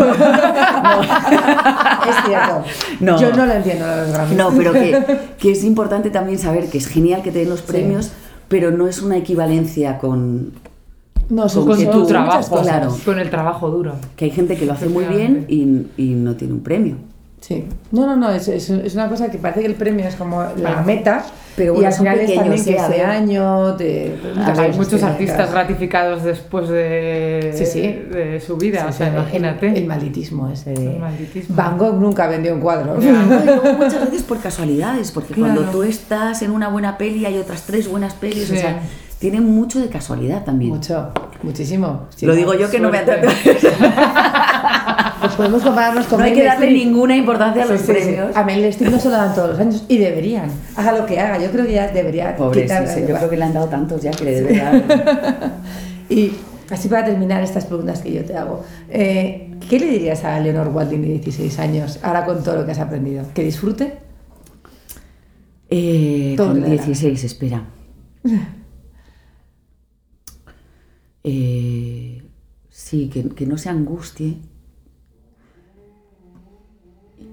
[2.07, 2.63] Es cierto.
[2.99, 3.19] No.
[3.19, 4.37] Yo no lo entiendo los Grammys.
[4.37, 7.61] No, pero que, que es importante también saber que es genial que te den los
[7.63, 8.11] premios,
[8.55, 10.53] pero no es una equivalencia con
[11.27, 12.95] No, Con Con que tu tú- trabajo, claro.
[13.03, 13.95] Con el trabajo duro.
[14.15, 16.95] que hay gente que lo hace muy bien y, y no tiene un premio.
[17.41, 17.63] Sí.
[17.91, 20.41] No, no, no, es, es, es una cosa que parece que el premio es como
[20.41, 20.83] la Claro.
[20.83, 21.23] meta.
[21.55, 23.05] Pero y bueno, al final es también que ver.
[23.05, 24.13] año te...
[24.57, 27.81] Hay muchos artistas gratificados después de, Sí, sí.
[27.81, 29.77] de su vida, Sí, o sea, el- imagínate.
[29.77, 30.93] El, malditismo ese de...
[30.95, 31.55] El malditismo.
[31.55, 32.95] Van Gogh nunca vendió un cuadro.
[32.95, 37.87] Muchas veces por casualidades, porque cuando tú estás en una buena peli hay otras tres
[37.89, 38.81] buenas pelis, o sea,
[39.19, 40.71] tiene mucho de casualidad también.
[40.73, 41.11] Mucho,
[41.41, 42.07] muchísimo.
[42.15, 43.27] Sí, Lo digo yo que no me suerte.
[45.25, 47.99] Pues podemos compararnos con No hay que darle ninguna importancia a los Sí, sí, sí.
[48.05, 48.35] premios.
[48.35, 50.49] A Meryl Streep no se lo dan todos los años y deberían.
[50.75, 51.43] Haga lo que haga.
[51.43, 53.67] Yo creo que ya debería Pobre, sí, quitar- sí, yo creo que le han dado
[53.67, 55.53] tantos ya que le debe dar.
[56.09, 56.31] Y
[56.69, 60.69] Así para terminar estas preguntas que yo te hago, eh, ¿qué le dirías a Leonor
[60.69, 63.23] Watling de 16 años ahora con todo lo que has aprendido?
[63.35, 63.99] ¿Que disfrute?
[65.69, 66.73] Eh, Todo con le dará.
[66.83, 67.61] 16, espera.
[71.23, 72.21] Eh,
[72.69, 74.37] sí, que, que no se angustie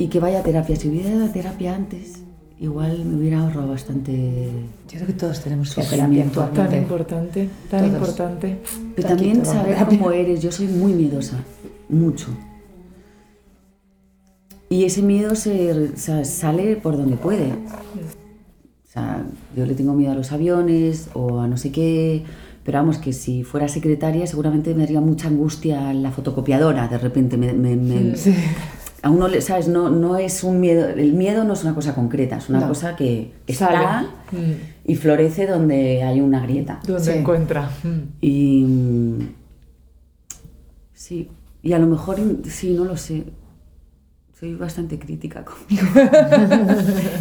[0.02, 0.74] y que vaya a terapia.
[0.76, 2.22] Si hubiera ido a terapia antes,
[2.58, 4.48] igual me hubiera ahorrado bastante.
[4.88, 6.40] Yo creo que todos tenemos Sufrimiento.
[6.40, 7.92] terapia Tan importante, tan Todos.
[7.94, 8.58] importante.
[8.96, 10.42] Pero Aquí también saber cómo eres.
[10.42, 11.38] Yo soy muy miedosa,
[11.88, 12.26] mucho.
[14.68, 17.52] Y ese miedo se, o sea, sale por donde puede.
[17.52, 19.24] O sea,
[19.56, 22.24] yo le tengo miedo a los aviones o a no sé qué.
[22.64, 26.88] Pero vamos, que si fuera secretaria seguramente me daría mucha angustia la fotocopiadora.
[26.88, 27.52] De repente me...
[27.52, 28.14] me- me-
[29.02, 29.66] A uno, le- ¿sabes?
[29.68, 30.88] No, no es un miedo...
[30.88, 32.68] El miedo no es una cosa concreta, es una No.
[32.68, 34.52] cosa que está Mm.
[34.84, 36.78] y florece donde hay una grieta.
[36.86, 37.18] ¿Dónde Sí.
[37.18, 37.68] encuentra?
[37.82, 37.98] Mm.
[38.20, 39.28] Y mm,
[40.94, 41.30] sí,
[41.62, 43.24] y a lo mejor sí, no lo sé.
[44.38, 45.86] Soy bastante crítica conmigo.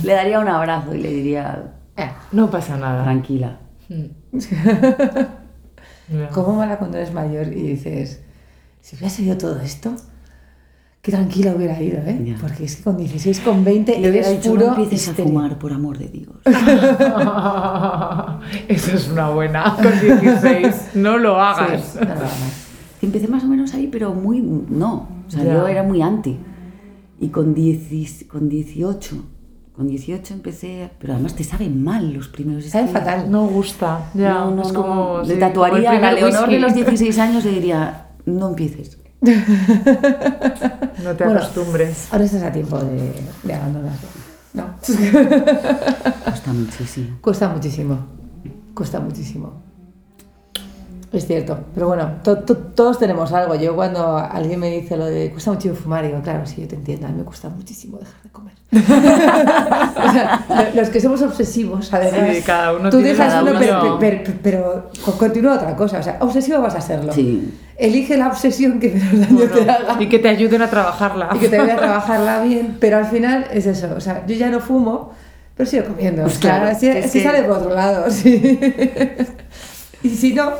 [0.03, 3.03] le daría un abrazo y le diría, Eh, No pasa nada.
[3.03, 3.57] tranquila.
[3.89, 4.05] Mm.
[6.33, 8.21] ¿Cómo mala cuando eres mayor y dices,
[8.81, 9.95] si hubiera seguido todo esto,
[11.01, 12.21] qué tranquila hubiera ido, ¿eh?
[12.25, 12.35] Ya.
[12.39, 15.31] Porque es que con 16, con 20 Le eres dicho, puro no empieces a histeria".
[15.31, 16.35] fumar, por amor de Dios.
[18.67, 19.75] Eso es una buena.
[19.81, 20.91] Con 16.
[20.95, 21.81] No lo hagas.
[21.93, 22.67] Sí, no lo hagas.
[23.01, 24.41] Empecé más o menos ahí, pero muy...
[24.41, 25.53] No, o sea, Ya.
[25.53, 26.37] yo era muy anti.
[27.19, 29.15] Y con, 10 con 18,
[29.75, 30.91] con 18 empecé...
[30.99, 32.65] Pero además te saben mal los primeros...
[32.65, 33.31] es Sabe que- fatal.
[33.31, 34.11] No gusta.
[34.13, 34.81] Ya, no, no, es no.
[34.81, 35.21] como.
[35.23, 38.99] Le sí, tatuaría a la Leonor de los 16 años le diría, no empieces.
[41.03, 41.39] No te Bueno.
[41.39, 42.07] acostumbres.
[42.11, 43.13] Ahora estás a tiempo de,
[43.43, 44.07] de abandonarlo.
[44.53, 44.65] No.
[46.23, 47.17] Cuesta muchísimo.
[47.21, 47.97] Cuesta muchísimo.
[48.73, 49.61] Cuesta muchísimo.
[51.13, 51.59] Es cierto.
[51.73, 53.55] Pero bueno, to- to- todos tenemos algo.
[53.55, 56.75] Yo cuando alguien me dice lo de cuesta muchísimo fumar, digo, claro, sí, yo te
[56.75, 57.07] entiendo.
[57.07, 58.53] A mí me cuesta muchísimo dejar de comer.
[60.01, 62.35] O sea, lo- los que somos obsesivos, además.
[62.37, 63.59] Sí, cada uno tú tiene dejas cada uno, uno.
[63.59, 65.99] pero, pero, pero- pero co- continúa otra cosa.
[65.99, 67.13] O sea, obsesivo vas a serlo.
[67.13, 67.53] Sí.
[67.81, 71.29] Elige la obsesión que menos daño te haga Y que te ayuden a trabajarla.
[71.33, 74.35] y que te voy a trabajarla bien, pero al final es eso, o sea, yo
[74.35, 75.11] ya no fumo,
[75.55, 78.59] pero sigo comiendo, Pues o sea, claro, sí, es que- sale por otro lado, sí.
[80.03, 80.51] y si no,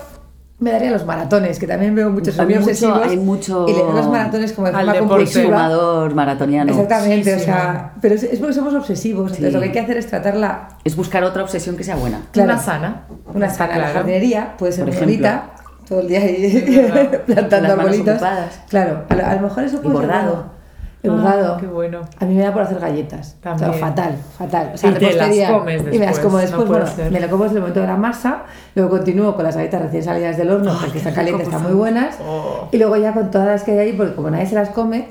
[0.59, 3.79] me daría los maratones, que también veo muchos Hay mucho- obsesivos, hay mucho- y le
[3.79, 5.43] doy los maratones como de forma compulsiva.
[5.45, 6.71] Fumador maratoniano.
[6.71, 9.79] Exactamente, Sí, o sí, sea, pero es, porque somos obsesivos, entonces lo que hay que
[9.79, 12.21] hacer es tratarla Es buscar otra obsesión que sea buena.
[12.31, 12.51] Claro.
[12.53, 13.03] Una sana.
[13.33, 15.07] una sana, la jardinería, puede ser Por ejemplo.
[15.13, 15.49] bonita,
[15.91, 18.21] todo el día ahí plantando arbolitos.
[18.69, 20.31] Claro, a lo, a lo mejor eso Y puede ser bordado.
[20.31, 20.61] bueno.
[21.03, 21.53] Y bordado.
[21.55, 22.01] Ah, qué bueno.
[22.17, 23.35] A mí me da por hacer galletas.
[23.41, 23.71] También.
[23.71, 24.71] O sea, fatal, fatal.
[24.73, 26.65] O sea, Y te las comes Y me las como después.
[26.69, 27.11] bueno, ser.
[27.11, 28.43] me lo como desde el momento de la masa.
[28.73, 32.15] Luego continúo con las galletas recién salidas del horno porque están calientes, están muy buenas.
[32.25, 32.69] Oh.
[32.71, 35.09] Y luego ya con todas las que hay ahí, porque como nadie se las come,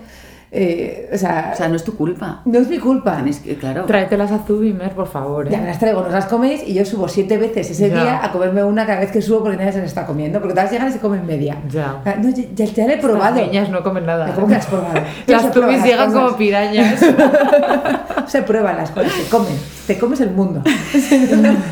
[0.52, 2.40] eh, o, sea, O sea, no es tu culpa.
[2.44, 3.14] no es mi culpa.
[3.16, 3.84] Tienes que, claro.
[3.84, 5.46] Tráetelas a Zubimer, por favor.
[5.46, 5.50] ¿eh?
[5.52, 8.02] Ya me las traigo, nos las coméis y yo subo siete veces ese Ya.
[8.02, 10.40] día a comerme una cada vez que subo porque nadie se las está comiendo.
[10.40, 11.56] Porque todas llegan y se comen media.
[11.68, 12.02] Ya.
[12.20, 13.36] No, ya, ya, ya la he Las probado.
[13.36, 14.34] niñas no comen nada.
[14.34, 15.00] ¿Cómo que las has probado?
[15.26, 16.22] Tú has Las probado tubis las llegan cosas.
[16.24, 17.00] como pirañas.
[18.26, 19.54] Se prueban las cosas, se comen.
[19.88, 20.62] Te comes el mundo.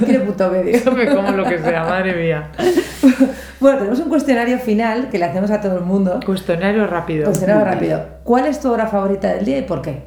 [0.04, 0.76] Tiene punto medio.
[0.84, 2.48] Yo me como lo que sea, madre mía.
[3.60, 6.20] Bueno, tenemos un cuestionario final que le hacemos a todo el mundo.
[6.24, 7.24] Cuestionario rápido.
[7.26, 8.04] Cuestionario rápido.
[8.24, 10.04] ¿Cuál es tu obra favorita del día y por qué?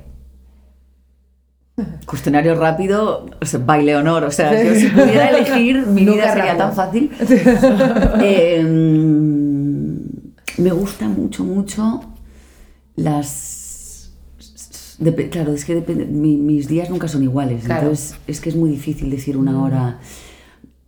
[2.05, 4.23] Cuestionario rápido, o sea, baile honor.
[4.23, 6.65] O sea, yo si pudiera elegir, mi Nunca vida sería rápido.
[6.67, 7.11] tan fácil.
[8.23, 8.63] Eh,
[10.57, 12.01] me gusta mucho, mucho
[12.95, 14.11] las.
[14.99, 17.81] Dep- claro, es que depende, mi- mis días nunca son iguales, Claro.
[17.83, 19.99] entonces es que es muy difícil decir una hora.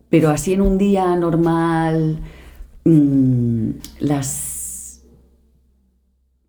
[0.10, 2.20] Pero así en un día normal,
[2.86, 3.70] mm,
[4.00, 5.04] las.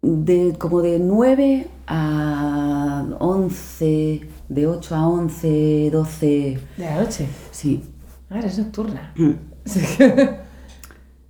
[0.02, 4.20] De, como de 9 a 11,
[4.50, 7.26] de 8 a 11, 12, De la noche.
[7.50, 7.82] sí.
[8.28, 9.12] Ah, eres nocturna.
[9.16, 9.30] Mm,
[9.64, 9.80] Sí.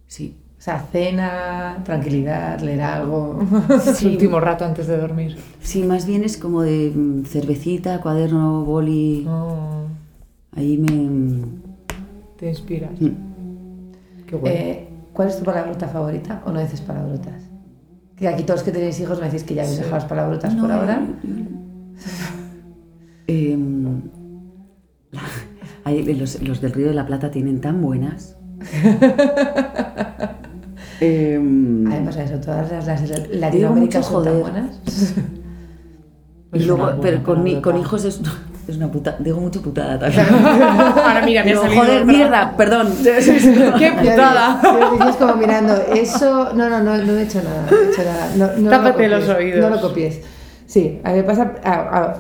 [0.07, 0.37] Sí.
[0.59, 3.41] O sea, cena, tranquilidad, leer algo.
[4.01, 5.37] El último rato antes de dormir.
[5.61, 9.27] Sí, más bien es como de mm, cervecita, cuaderno, boli.
[9.29, 9.87] Oh,
[10.57, 10.93] Ahí me.
[10.93, 11.63] mm,
[12.39, 12.93] te inspiras.
[13.01, 13.11] mm.
[14.27, 14.57] Qué bueno.
[14.57, 17.41] Eh, ¿Cuál es tu palabrota favorita o no dices palabrotas?
[18.17, 20.69] Que aquí todos que tenéis hijos me decís que ya habéis dejado las palabrotas por
[20.69, 21.01] No, ahora.
[23.27, 24.03] Em,
[25.85, 28.37] hay- los, los del Río de la Plata tienen tan buenas.
[31.01, 32.87] Em, A mí me pasa eso, todas las,
[33.31, 34.81] las mucho son tan buenas.
[36.53, 38.21] y luego, pero con, mi- con hijos es.
[38.67, 40.27] Es una puta, digo mucho putada también.
[40.33, 42.13] Ahora mira, me ha Digo, salido joder, otra.
[42.13, 42.95] mierda, perdón.
[43.03, 44.61] ¡Qué putada!
[44.99, 46.53] Yo es como mirando, eso.
[46.55, 47.67] No, no, no, no he hecho nada.
[47.71, 48.29] No he hecho nada.
[48.37, 49.61] No, no lo Tápate copies, los oídos.
[49.61, 50.21] No lo copies.
[50.67, 51.53] Sí, a mí me pasa.
[51.63, 52.17] a- a-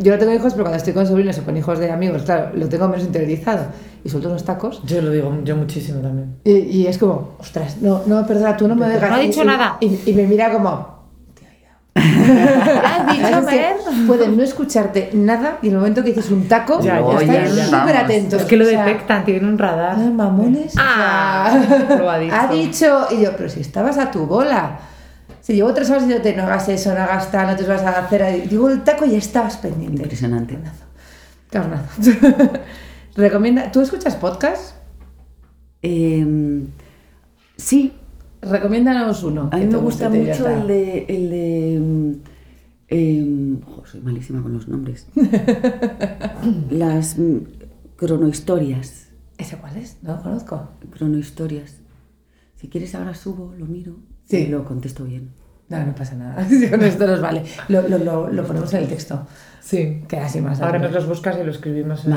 [0.00, 2.50] yo no tengo hijos, pero cuando estoy con sobrinos o con hijos de amigos, claro,
[2.54, 3.66] lo tengo menos interiorizado.
[4.02, 4.82] Y suelto unos tacos.
[4.84, 6.34] Yo lo digo, yo muchísimo también.
[6.42, 9.08] Y, y es como, ostras, no, no, perdona, tú no me dejas.
[9.08, 9.76] No ha dicho y- nada.
[9.80, 10.93] Y, y me mira como.
[11.94, 13.76] ¿Has dicho, Mer?
[14.06, 17.26] Pueden no escucharte nada y en el momento que dices un taco, Ya, ya, están
[17.28, 17.64] ya, ya.
[17.66, 18.42] súper atentos.
[18.42, 19.96] Es que lo O sea, detectan, tienen un radar.
[19.98, 20.74] Ah, mamones.
[20.76, 22.34] o Ah, sea, lo ha dicho.
[22.36, 23.06] Ha dicho.
[23.12, 24.78] Y yo, pero si estabas a tu bola.
[25.40, 27.90] Si llevo tres horas diciéndote, no hagas eso, no hagas tal, no te vas a
[27.90, 28.22] hacer.
[28.22, 28.40] ahí".
[28.48, 30.02] Digo el taco y ya estabas pendiente.
[30.02, 30.58] Impresionante.
[31.50, 31.84] Carnazo.
[33.16, 33.70] Recomienda.
[33.70, 34.74] ¿Tú escuchas podcast?
[35.82, 36.66] Em,
[37.56, 37.92] sí,
[38.50, 39.48] Recomiéndanos uno.
[39.52, 41.06] a mí me gusta mucho el de...
[41.08, 41.74] El de
[42.88, 45.06] em, jo, soy malísima con los nombres.
[46.70, 47.38] Las mm,
[47.96, 49.08] cronohistorias.
[49.38, 49.98] ¿Ese cuál es?
[50.02, 50.68] No lo conozco.
[50.90, 51.76] Cronohistorias.
[52.56, 54.38] Si quieres ahora subo, lo miro Sí.
[54.38, 55.30] y lo contesto bien.
[55.68, 56.46] No, no pasa nada.
[56.70, 57.42] Con esto nos vale.
[57.68, 59.26] Lo, lo, lo, lo ponemos en el texto.
[59.60, 60.02] Sí.
[60.08, 60.60] Queda así más.
[60.60, 62.12] Ahora nos los buscas y lo escribimos en...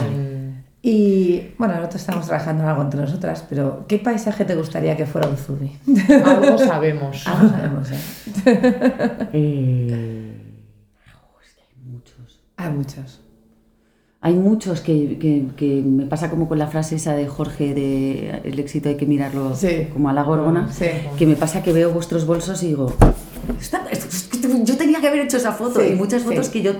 [0.82, 5.06] Y bueno, nosotros estamos trabajando en algo entre nosotras, pero ¿qué paisaje te gustaría que
[5.06, 5.78] fuera un zubi?
[6.24, 7.26] Algo sabemos.
[7.28, 7.98] Algo sabemos, ¿eh?
[9.34, 10.34] Eh,
[11.44, 12.40] es que hay muchos.
[12.58, 13.22] Hay muchos.
[14.22, 18.42] Hay muchos que, que- que me pasa como con la frase esa de Jorge de
[18.44, 19.88] el éxito hay que mirarlo Sí.
[19.94, 20.88] como a la gorgona, Sí.
[21.18, 22.94] que me pasa que veo vuestros bolsos y digo,
[23.60, 26.28] "Esta- esto- esto- yo tenía que haber hecho esa foto Sí, y muchas sí.
[26.28, 26.74] fotos que yo,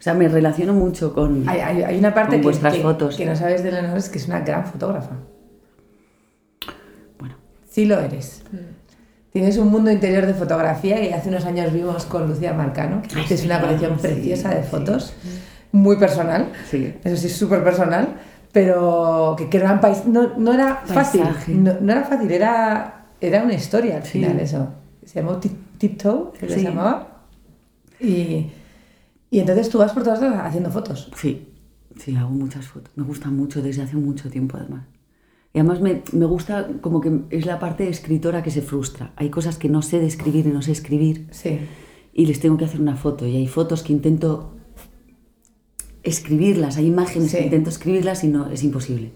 [0.00, 1.46] o sea, me relaciono mucho con...
[1.48, 3.16] Hay, hay, hay una parte que, vuestras que- fotos.
[3.16, 5.10] que no sabes de Leonor, es que es una gran fotógrafa.
[7.18, 7.34] Bueno,
[7.68, 8.42] Sí lo eres.
[9.32, 13.16] Tienes un mundo interior de fotografía y hace unos años vimos con Lucía Marcano, que
[13.18, 14.68] Ay, es una sí, colección sí, preciosa de sí.
[14.70, 15.12] fotos,
[15.72, 16.50] muy personal.
[16.68, 16.94] sí.
[17.04, 18.16] Eso sí, súper personal,
[18.52, 21.52] pero que, que era un país, no, no era fácil, Paisaje.
[21.52, 24.12] no, no era fácil, era, era una historia al Sí.
[24.18, 24.66] final eso.
[25.04, 26.54] Se llamó Tip- Tiptoe, que Sí.
[26.54, 27.06] se llamaba.
[28.00, 28.50] Y,
[29.30, 31.10] y entonces tú vas por todas lados haciendo fotos.
[31.16, 31.48] Sí,
[31.98, 32.92] sí, hago muchas fotos.
[32.96, 34.86] Me gusta mucho desde hace mucho tiempo además.
[35.52, 39.12] Y además me, me gusta como que es la parte de escritora que se frustra.
[39.16, 41.58] Hay cosas que no sé de escribir y no sé escribir Sí.
[42.12, 43.26] y les tengo que hacer una foto.
[43.26, 44.54] Y hay fotos que intento
[46.02, 47.38] escribirlas, hay imágenes Sí.
[47.38, 49.12] que intento escribirlas y no, es imposible.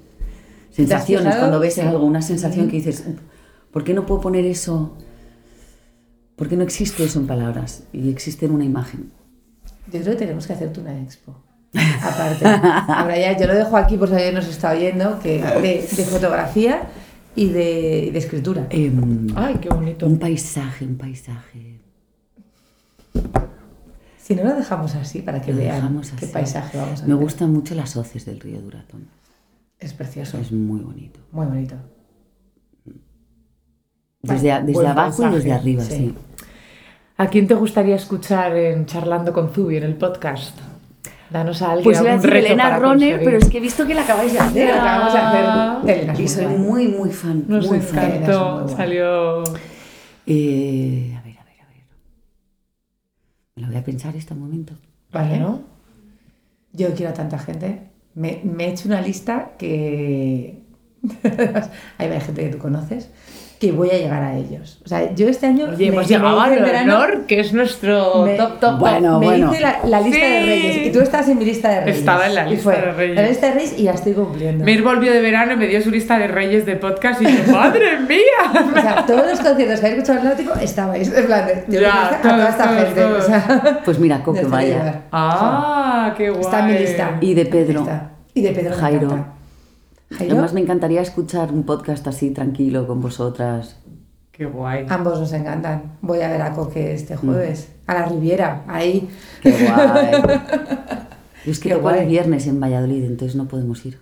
[0.70, 1.80] Sensaciones, cuando ves Sí.
[1.82, 3.04] algo, una sensación que dices,
[3.70, 4.96] ¿por qué no puedo poner eso?
[6.36, 9.12] ¿Por qué no existe eso en palabras y existe en una imagen?
[9.92, 11.34] Yo creo que tenemos que hacerte una expo.
[12.02, 12.46] Aparte.
[12.46, 16.04] Ahora ya, yo lo dejo aquí por si alguien nos está oyendo, que de, de
[16.04, 16.82] fotografía
[17.36, 18.66] y de, de escritura.
[18.70, 20.06] Em, Ay, qué bonito.
[20.06, 21.80] un paisaje, un paisaje.
[24.18, 27.22] Si no lo dejamos así para que Lo vean qué paisaje vamos a Me hacer.
[27.24, 29.06] gustan mucho las hoces del río Duratón.
[29.78, 30.38] Es precioso.
[30.38, 31.20] Es muy bonito.
[31.32, 31.74] Muy bonito.
[34.22, 35.94] Desde, desde abajo y desde arriba, sí.
[35.96, 36.14] sí.
[37.16, 40.58] ¿A quién te gustaría escuchar en Charlando con Zubi en el podcast?
[41.30, 43.94] Danos a alguien Pues iba a decir Elena Roner, pero es que he visto que
[43.94, 44.68] la acabáis de hacer.
[44.68, 47.44] Lo que vamos a hacer de Elena Y soy muy, muy fan.
[47.46, 47.98] Nos muy fan.
[47.98, 48.76] Elena es muy encantó, guay.
[48.76, 49.44] salió...
[50.26, 51.84] Eh, a ver, a ver, a ver.
[53.54, 54.74] Me lo voy a pensar este momento.
[55.12, 55.62] Vale, ¿no?
[56.72, 57.90] Yo quiero a tanta gente.
[58.14, 60.64] Me, me he hecho una lista que.
[61.98, 63.08] Ahí va gente que tú conoces.
[63.64, 64.78] Que voy a llegar a ellos.
[64.84, 65.66] O sea, yo este año.
[65.66, 69.52] Oye, me- hemos llegado al honor, que es nuestro me- top, top, Bueno, me bueno.
[69.52, 70.40] hice la, la lista de.
[70.40, 70.86] Reyes.
[70.86, 71.98] Y tú estás en mi lista de Reyes.
[71.98, 73.16] Estaba en la lista fue de Reyes.
[73.18, 74.64] En la lista de Reyes y la estoy cumpliendo.
[74.64, 77.52] Mir volvió de verano y me dio su lista de reyes de podcast y yo,
[77.52, 78.82] ¡madre O mía!
[78.82, 81.12] sea, todos los conciertos que habéis escuchado en Náutico estabais.
[81.16, 83.00] En plan, yo Ya, conozco a todos, toda esta todos, gente.
[83.00, 83.22] todos.
[83.24, 85.02] O sea, Pues mira, Coque vaya.
[85.12, 86.40] ¡Ah, qué guay!
[86.42, 87.16] Está en mi lista.
[87.20, 87.86] Y de Pedro.
[88.34, 89.33] Y de Pedro Jairo.
[90.18, 93.76] Jairo, Además me encantaría escuchar un podcast así tranquilo con vosotras.
[94.32, 94.86] ¡Qué guay!
[94.88, 95.92] ambos nos encantan.
[96.02, 97.68] Voy a ver a Coque este jueves.
[97.86, 99.08] A la Riviera, ahí.
[99.42, 100.40] Qué guay.
[101.46, 102.00] Es que Qué tengo guay.
[102.00, 103.98] el viernes en Valladolid, entonces no podemos ir.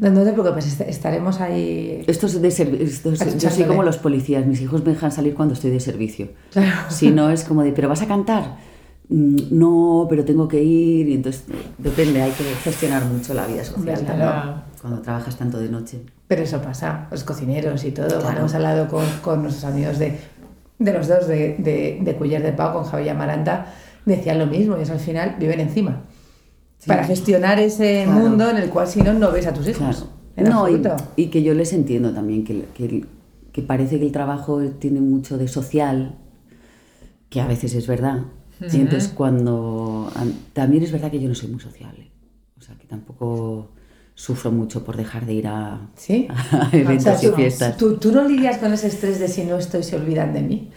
[0.00, 2.04] No, no te preocupes, est- estaremos ahí.
[2.06, 3.12] Esto es de servicio.
[3.38, 6.28] Yo soy como los policías, mis hijos me dejan salir cuando estoy de servicio.
[6.52, 6.90] Claro.
[6.90, 8.56] Si no es como de, ¿pero vas a cantar?
[9.08, 11.08] "Mm, No, pero tengo que ir.
[11.08, 11.44] Y entonces,
[11.78, 14.62] depende, hay que gestionar mucho la vida social claro.
[14.88, 16.00] Cuando trabajas tanto de noche.
[16.26, 18.20] Pero eso pasa, los cocineros y todo.
[18.20, 18.38] Claro.
[18.38, 20.18] Hemos hablado con, con nuestros amigos de,
[20.78, 23.72] de los dos de, de, de Culler de Pau, con Javier Amaranta,
[24.04, 24.76] decían lo mismo.
[24.76, 26.02] Ellos al final viven encima.
[26.86, 28.20] Para gestionar ese Claro.
[28.20, 29.78] mundo en el cual si no, no ves a tus hijos.
[29.78, 30.06] Claro.
[30.36, 30.80] En No, y,
[31.16, 33.04] y que yo les entiendo también, que, que,
[33.52, 36.14] que parece que el trabajo tiene mucho de social,
[37.28, 38.20] que a veces es verdad,
[38.60, 40.10] Y entonces cuando...
[40.52, 42.10] También es verdad que yo no soy muy sociable.
[42.56, 43.70] O sea, que tampoco
[44.18, 46.26] sufro mucho por dejar de ir a, ¿Sí?
[46.50, 47.76] a eventos O sea, y fiestas.
[47.76, 50.70] tú- tú no lidias con ese estrés de si no estoy se olvidan de mí.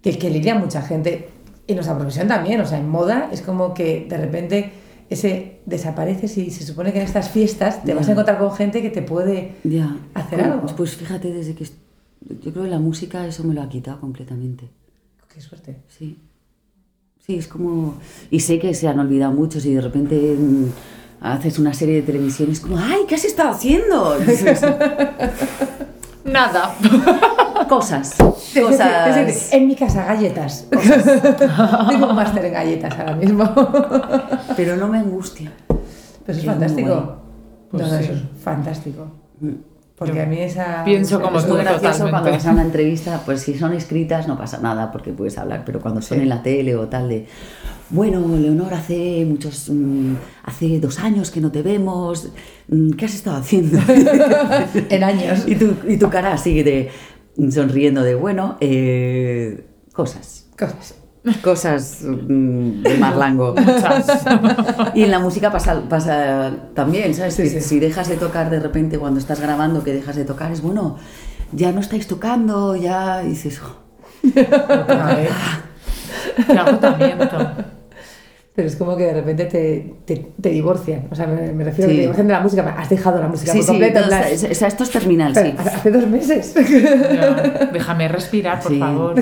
[0.00, 1.28] Que, que lidia mucha gente.
[1.66, 2.60] Y nuestra profesión también.
[2.60, 4.70] O sea, en moda es como que de repente
[5.10, 8.80] ese desapareces y se supone que en estas fiestas te vas a encontrar con gente
[8.80, 9.96] que te puede Ya.
[10.14, 10.76] hacer Bueno, algo.
[10.76, 11.64] Pues fíjate, desde que...
[11.64, 14.68] Yo creo que la música eso me lo ha quitado completamente.
[15.34, 15.78] Qué suerte.
[15.88, 16.16] Sí.
[17.26, 17.96] Sí, es como...
[18.30, 20.64] Y sé que se han olvidado muchos y de repente mm,
[21.24, 24.16] haces una serie de televisión y es como, ¡ay, qué has estado haciendo!
[26.24, 26.74] Nada.
[27.68, 28.14] Cosas.
[28.20, 29.52] Es decir, Cosas.
[29.52, 30.66] en mi casa, galletas.
[30.72, 31.04] Cosas.
[31.88, 33.44] Tengo un máster en galletas ahora mismo.
[34.56, 35.52] Pero no me angustia.
[35.68, 37.16] Pero eso es fantástico.
[37.70, 38.04] Pues no, no, sí.
[38.04, 39.06] eso es fantástico.
[39.40, 39.73] Mm.
[39.96, 40.82] Porque a mí esa...
[40.84, 44.36] pienso como Es muy gracioso cuando vas a una entrevista, pues si son escritas no
[44.36, 46.22] pasa nada porque puedes hablar, pero cuando son Sí.
[46.24, 47.26] en la tele o tal de,
[47.90, 50.14] bueno, Leonor, hace muchos, mm,
[50.44, 52.28] hace dos años que no te vemos,
[52.68, 53.78] mm, ¿qué has estado haciendo?
[54.90, 55.44] En años.
[55.46, 56.90] y, tu, y tu cara así de
[57.50, 60.96] sonriendo de, bueno, eh, cosas, Cosas.
[61.42, 63.54] Cosas mm, de Marlango.
[64.94, 67.34] Y en la música pasa, pasa también, ¿sabes?
[67.34, 67.60] Sí, Que sí.
[67.60, 70.98] Si dejas de tocar de repente cuando estás grabando, que dejas de tocar, es bueno,
[71.52, 73.84] ya no estáis tocando, ya y dices, "Oh".
[74.92, 75.30] A ver.
[78.56, 81.08] Pero es como que de repente te, te, te divorcian.
[81.10, 81.96] O sea, me, me refiero a que Sí.
[81.96, 82.74] te divorcian de la música.
[82.78, 83.98] Has dejado la música sí, por sí, completo.
[83.98, 85.56] no, en plan, está- o sea, esto es terminal, pero sí.
[85.58, 86.54] hace, dos meses.
[87.72, 88.78] Déjame respirar, por Sí.
[88.78, 89.14] favor.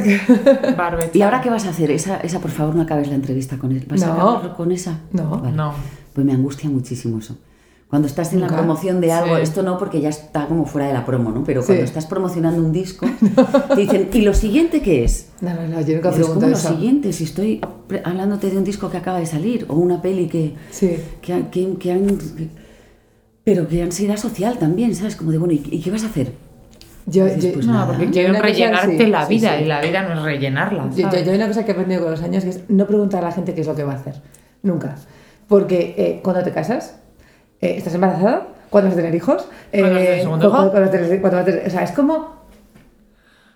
[1.15, 1.91] ¿Y ahora qué vas a hacer?
[1.91, 3.85] Esa, esa por favor, no acabes la entrevista con él.
[3.89, 4.13] ¿Vas a No.
[4.13, 4.99] acabar con esa?
[5.13, 5.31] No.
[5.41, 5.57] Vale.
[5.57, 5.73] No.
[6.13, 7.37] Pues me angustia muchísimo eso.
[7.93, 8.53] Cuando estás en Nunca.
[8.53, 9.43] la promoción de algo, Sí.
[9.43, 11.45] esto no porque ya está como fuera de la promo, ¿no?
[11.45, 11.67] Pero Sí.
[11.67, 13.05] cuando estás promocionando un disco,
[13.69, 15.29] te dicen, ¿y lo siguiente qué es?
[15.43, 16.69] No, no, no, yo nunca ¿cómo lo eso.
[16.71, 17.13] siguiente?
[17.13, 17.61] Si estoy
[18.03, 20.97] hablándote de un disco que acaba de salir o una peli que, Sí.
[21.21, 22.07] que, han- que- que han...
[22.17, 22.49] que-
[23.45, 25.15] pero que ansiedad social también, ¿sabes?
[25.15, 26.33] Como de, bueno, ¿y, y qué vas a hacer?
[27.05, 27.89] Yo, pues No, nada.
[27.89, 29.65] porque quieren cosa, rellenarte sí, la vida sí.
[29.65, 30.89] y la vida no es rellenarla.
[30.93, 31.27] Yo, yo- ¿sabes?
[31.27, 33.29] yo hay una cosa que he aprendido con los años que es no preguntar a
[33.29, 34.15] la gente qué es lo que va a hacer.
[34.63, 34.97] Nunca.
[35.47, 36.95] Porque eh, cuando te casas,
[37.63, 40.57] eh, estás embarazada, cuando vas a tener hijos, ¿Cuándo vas a tener eh, segundo cu-
[40.57, 40.71] hijo?
[40.71, 42.43] cuando vas a tener- cuando vas a tener- o sea, es como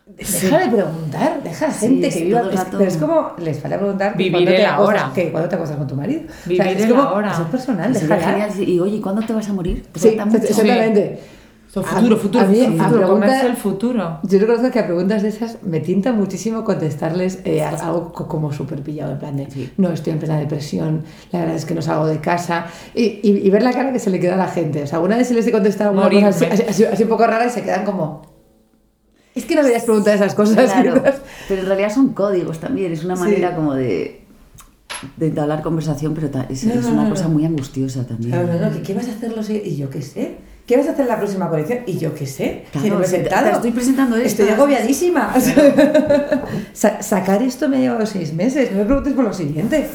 [0.07, 3.59] deja de preguntar, deja a Sí, gente es que viva, es, pero es como les
[3.59, 5.11] falta preguntar Vivir el ahora.
[5.15, 6.23] que cuando te acuestas con tu marido.
[6.27, 7.33] o sea, Vivir es el como ahora.
[7.33, 8.49] eso es personal, déjala.
[8.59, 9.85] y oye, ¿cuándo te vas a morir?
[9.93, 10.25] ¿Te Sí, falta
[11.77, 14.19] Eso, A- futuro, futuro, a mí, futuro, a futuro, pregunta- comerse el futuro.
[14.23, 18.51] Yo reconozco que a preguntas de esas me tienta muchísimo contestarles eh, algo co- como
[18.53, 19.71] súper pillado, en plan de Sí.
[19.77, 23.43] no, estoy en plena depresión, la verdad es que no salgo de casa y, y-
[23.47, 24.83] y ver la cara que se le queda a la gente.
[24.85, 27.47] O sea, alguna vez se les he contestado cosa así, así- así un poco rara
[27.47, 28.23] y se quedan como...
[29.35, 30.73] Es que no deberías preguntar esas cosas.
[30.73, 31.03] Claro,
[31.47, 33.21] pero en realidad son códigos también, es una Sí.
[33.23, 34.23] manera como de,
[35.19, 37.31] de entablar conversación, pero es, No, es una no, cosa no.
[37.35, 38.31] muy angustiosa también.
[38.31, 40.39] Claro, no, no, que ¿qué vas a hacer los Y yo qué sé.
[40.67, 41.81] ¿Qué vas a hacer en la próxima colección?
[41.87, 42.65] Y yo qué sé.
[42.73, 43.47] Claro, si no me he si te- sentado.
[43.51, 44.43] te estoy presentando esto.
[44.43, 45.33] Estoy agobiadísima.
[46.73, 48.73] Sa- sacar esto me ha llevado seis meses.
[48.73, 49.87] No me preguntes por lo siguiente.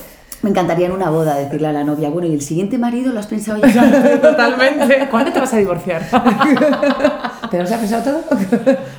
[0.43, 3.19] Me encantaría en una boda decirle a la novia, bueno, ¿y el siguiente marido lo
[3.19, 4.19] has pensado ya?
[4.21, 5.07] Totalmente.
[5.11, 6.01] ¿Cuándo te vas a divorciar?
[7.51, 8.23] ¿Pero se ha pensado todo?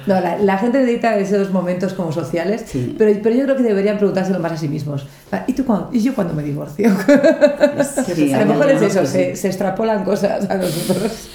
[0.07, 2.95] No, la, la gente necesita esos momentos como sociales, Sí.
[2.97, 5.07] pero, pero yo creo que deberían preguntárselo más a sí mismos.
[5.49, 6.91] ¿Y, tú cuándo- ¿Y yo cuando me divorcio?
[8.15, 11.31] Sí, a lo mejor es eso, se extrapolan cosas a nosotros.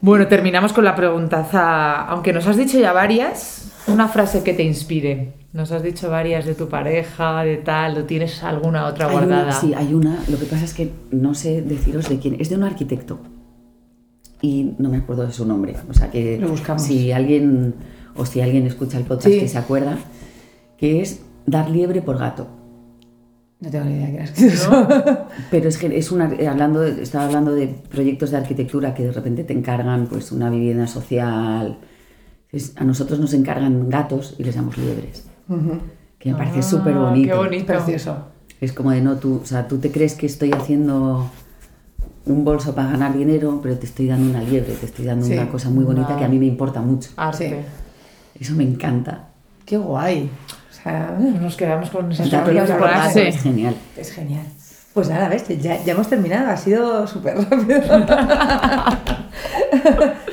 [0.00, 2.02] Bueno, terminamos con la preguntaza.
[2.06, 5.34] Aunque nos has dicho ya varias, una frase que te inspire.
[5.52, 9.42] Nos has dicho varias de tu pareja, de tal, ¿o tienes alguna otra Hay guardada?
[9.44, 12.50] una, sí, hay una, lo que pasa es que no sé deciros de quién, es
[12.50, 13.18] de un arquitecto
[14.40, 16.82] y no me acuerdo de su nombre, o sea que Lo buscamos.
[16.82, 17.74] si alguien
[18.14, 19.40] o si alguien escucha el podcast Sí.
[19.40, 19.98] que se acuerda,
[20.78, 22.46] que es dar liebre por gato.
[23.60, 24.88] No tengo ni idea de qué es eso.
[25.50, 29.12] Pero es que es una, eh, hablando, estaba hablando de proyectos de arquitectura que de
[29.12, 31.78] repente te encargan pues una vivienda social.
[32.52, 35.24] Es- a nosotros nos encargan gatos y les damos liebres,
[36.18, 37.28] que me parece Ah, súper bonito.
[37.32, 37.66] Qué bonito.
[37.66, 38.16] Precioso.
[38.60, 41.30] Es como de no, tú, o sea, tú te crees que estoy haciendo
[42.26, 45.32] un bolso para ganar dinero, pero te estoy dando una liebre, te estoy dando Sí.
[45.34, 47.10] una cosa muy bonita que a mí me importa mucho.
[47.16, 47.64] Arte.
[48.38, 49.28] Eso me encanta.
[49.64, 50.28] Qué guay.
[50.80, 53.28] O sea, Nos quedamos con esa Dar Dar liebre por gato frase.
[53.28, 53.74] es genial.
[53.96, 54.44] es genial.
[54.94, 57.80] Pues nada, ves, ya, ya hemos terminado, ha sido súper rápido.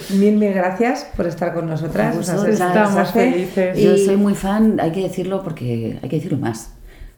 [0.09, 2.15] mil, mil gracias por estar con nosotras.
[2.15, 3.77] Nos Estamos felices.
[3.77, 6.71] y- Yo soy muy fan, hay que decirlo porque hay que decirlo más.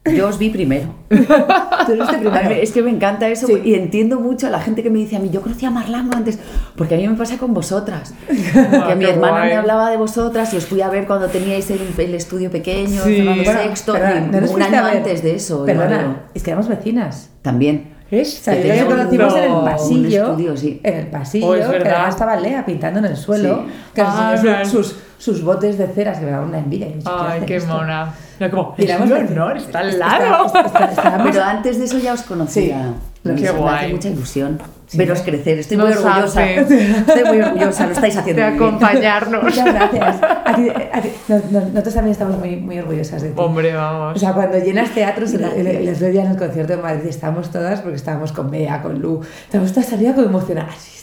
[0.05, 0.87] Yo os vi primero.
[1.09, 1.17] Tú
[2.19, 2.49] primero.
[2.51, 3.61] Es que me encanta eso Sí.
[3.63, 6.11] y entiendo mucho a la gente que me dice a mí, yo conocía a Marlano
[6.15, 6.39] antes,
[6.75, 8.13] porque a mí me pasa con vosotras.
[8.27, 9.49] que mi qué hermana guay.
[9.49, 13.01] me hablaba de vosotras y os fui a ver cuando teníais el, el estudio pequeño,
[13.03, 13.17] Sí.
[13.17, 15.65] Fernando Bueno, Sexto, perdona, y ¿no nos un año antes de eso.
[15.65, 17.29] Perdona, es que éramos vecinas.
[17.41, 17.93] También.
[18.09, 18.39] ¿Es?
[18.39, 20.23] O sea, Que yo conocimos en el pasillo.
[20.31, 20.79] estudio, sí.
[20.83, 23.65] En el pasillo, Oh, es que además estaba Lea pintando en el suelo.
[23.67, 23.71] Sí.
[23.93, 24.35] Que Ah,
[24.65, 26.87] sus, sus, sus botes de ceras, que me daban una envidia.
[26.87, 27.71] Y yo, ¿qué Ay, qué esto?
[27.71, 28.11] mona.
[28.39, 30.45] Era como, es un honor, está al lado.
[30.45, 32.93] está- está- estábamos- Pero antes de eso ya os conocía.
[33.23, 33.35] Sí.
[33.35, 33.75] Qué guay.
[33.75, 34.97] hace mucha ilusión Sí.
[34.97, 35.59] veros crecer.
[35.59, 36.41] Estoy muy orgullosa.
[36.41, 36.59] hace.
[36.61, 39.43] Estoy muy orgullosa, lo estáis haciendo de acompañarnos.
[39.43, 40.15] Muchas gracias.
[40.23, 43.35] A ti- a ti- nos- nos- nosotros también estamos muy, muy orgullosas de ti.
[43.37, 44.19] Hombre, O vamos.
[44.19, 47.51] sea, cuando llenas teatros, el, el, el otro día en el concierto de Madrid estábamos
[47.51, 50.95] todas, porque estábamos con Bea, con Lu, estábamos todas arriba como emocionadas.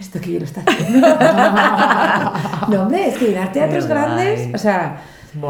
[0.00, 1.06] Esto que yo lo está haciendo.
[2.68, 4.96] no, hombre, es que llenar teatros grandes, o sea,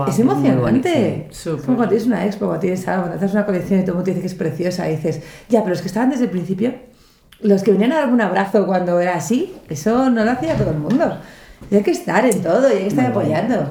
[0.08, 1.28] Es emocionante.
[1.30, 3.92] Es como cuando tienes una expo, cuando tienes algo, cuando haces una colección y todo
[3.92, 6.24] el mundo te dice que es preciosa y dices, ya, pero los que estaban desde
[6.24, 6.74] el principio,
[7.40, 10.70] los que venían a darme un abrazo cuando era así, eso no lo hacía todo
[10.70, 11.16] el mundo.
[11.70, 13.70] Y hay que estar en todo y hay que estar Muy apoyando.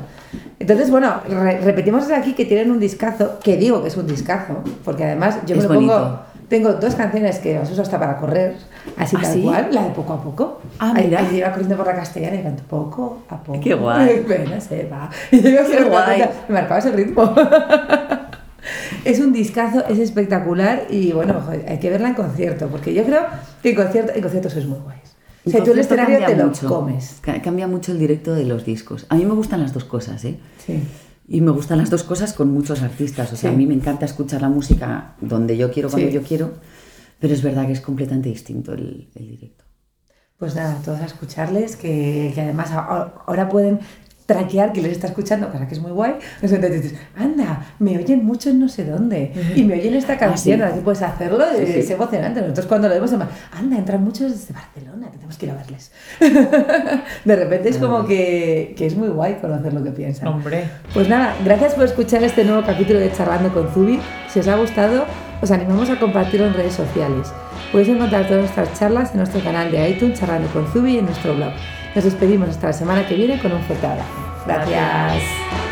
[0.60, 4.08] Entonces, bueno, re- repetimos desde aquí que tienen un discazo, que digo que es un
[4.08, 6.20] discazo, porque además yo me Es lo pongo.
[6.50, 8.56] Tengo dos canciones que las uso hasta para correr,
[8.98, 9.42] así ¿Ah, tal sí?
[9.44, 10.62] cual, la de poco a poco.
[10.80, 11.20] Ah, Ahí- mira.
[11.20, 13.60] ahí iba corriendo por la castellana y canto poco a poco.
[13.62, 14.24] Qué guay.
[14.28, 15.10] Pena se va.
[15.32, 16.24] Y yo Qué guay.
[16.48, 17.34] Me marcabas el ritmo.
[19.06, 23.04] es un discazo, es espectacular y bueno, joder, hay que verla en concierto, porque yo
[23.04, 23.22] creo
[23.64, 24.98] que en, concierto, en conciertos es muy guay.
[25.46, 26.68] O sea, tú el escenario te lo mucho.
[26.68, 27.18] comes.
[27.22, 29.06] Ca- Cambia mucho el directo de los discos.
[29.10, 30.38] A mí me gustan las dos cosas, ¿eh?
[30.64, 30.84] Sí.
[31.30, 33.32] Y me gustan las dos cosas con muchos artistas.
[33.32, 33.56] O sea, Sí.
[33.56, 36.14] a mí me encanta escuchar la música donde yo quiero, cuando Sí.
[36.14, 36.52] yo quiero.
[37.20, 39.66] Pero es verdad que es completamente distinto el, el directo.
[40.38, 43.80] Pues nada, todos a escucharles, que, que además ahora pueden
[44.26, 46.14] traquear que les está escuchando, cosa que es muy guay.
[46.40, 50.60] Entonces dices, anda, me oyen mucho en no sé dónde, y me oyen esta canción,
[50.60, 50.64] sí.
[50.64, 51.80] así puedes hacerlo, Sí, sí.
[51.80, 52.40] es emocionante.
[52.40, 55.92] Nosotros cuando lo vemos, anda, entran muchos desde Barcelona, tenemos que ir a verles.
[57.26, 60.28] De repente es como que, que es muy guay conocer lo que piensan.
[60.28, 60.70] Hombre.
[60.94, 64.00] Pues nada, gracias por escuchar este nuevo capítulo de Charlando con Zubi.
[64.32, 65.06] Si os ha gustado,
[65.42, 67.34] os animamos a compartirlo en redes sociales.
[67.72, 71.06] Podéis encontrar todas nuestras charlas en nuestro canal de iTunes, Charlando con Zubi y en
[71.06, 71.52] nuestro blog.
[71.96, 74.10] Nos despedimos hasta la semana que viene con un fuerte abrazo.
[74.46, 74.70] Gracias.
[74.70, 75.69] Gracias.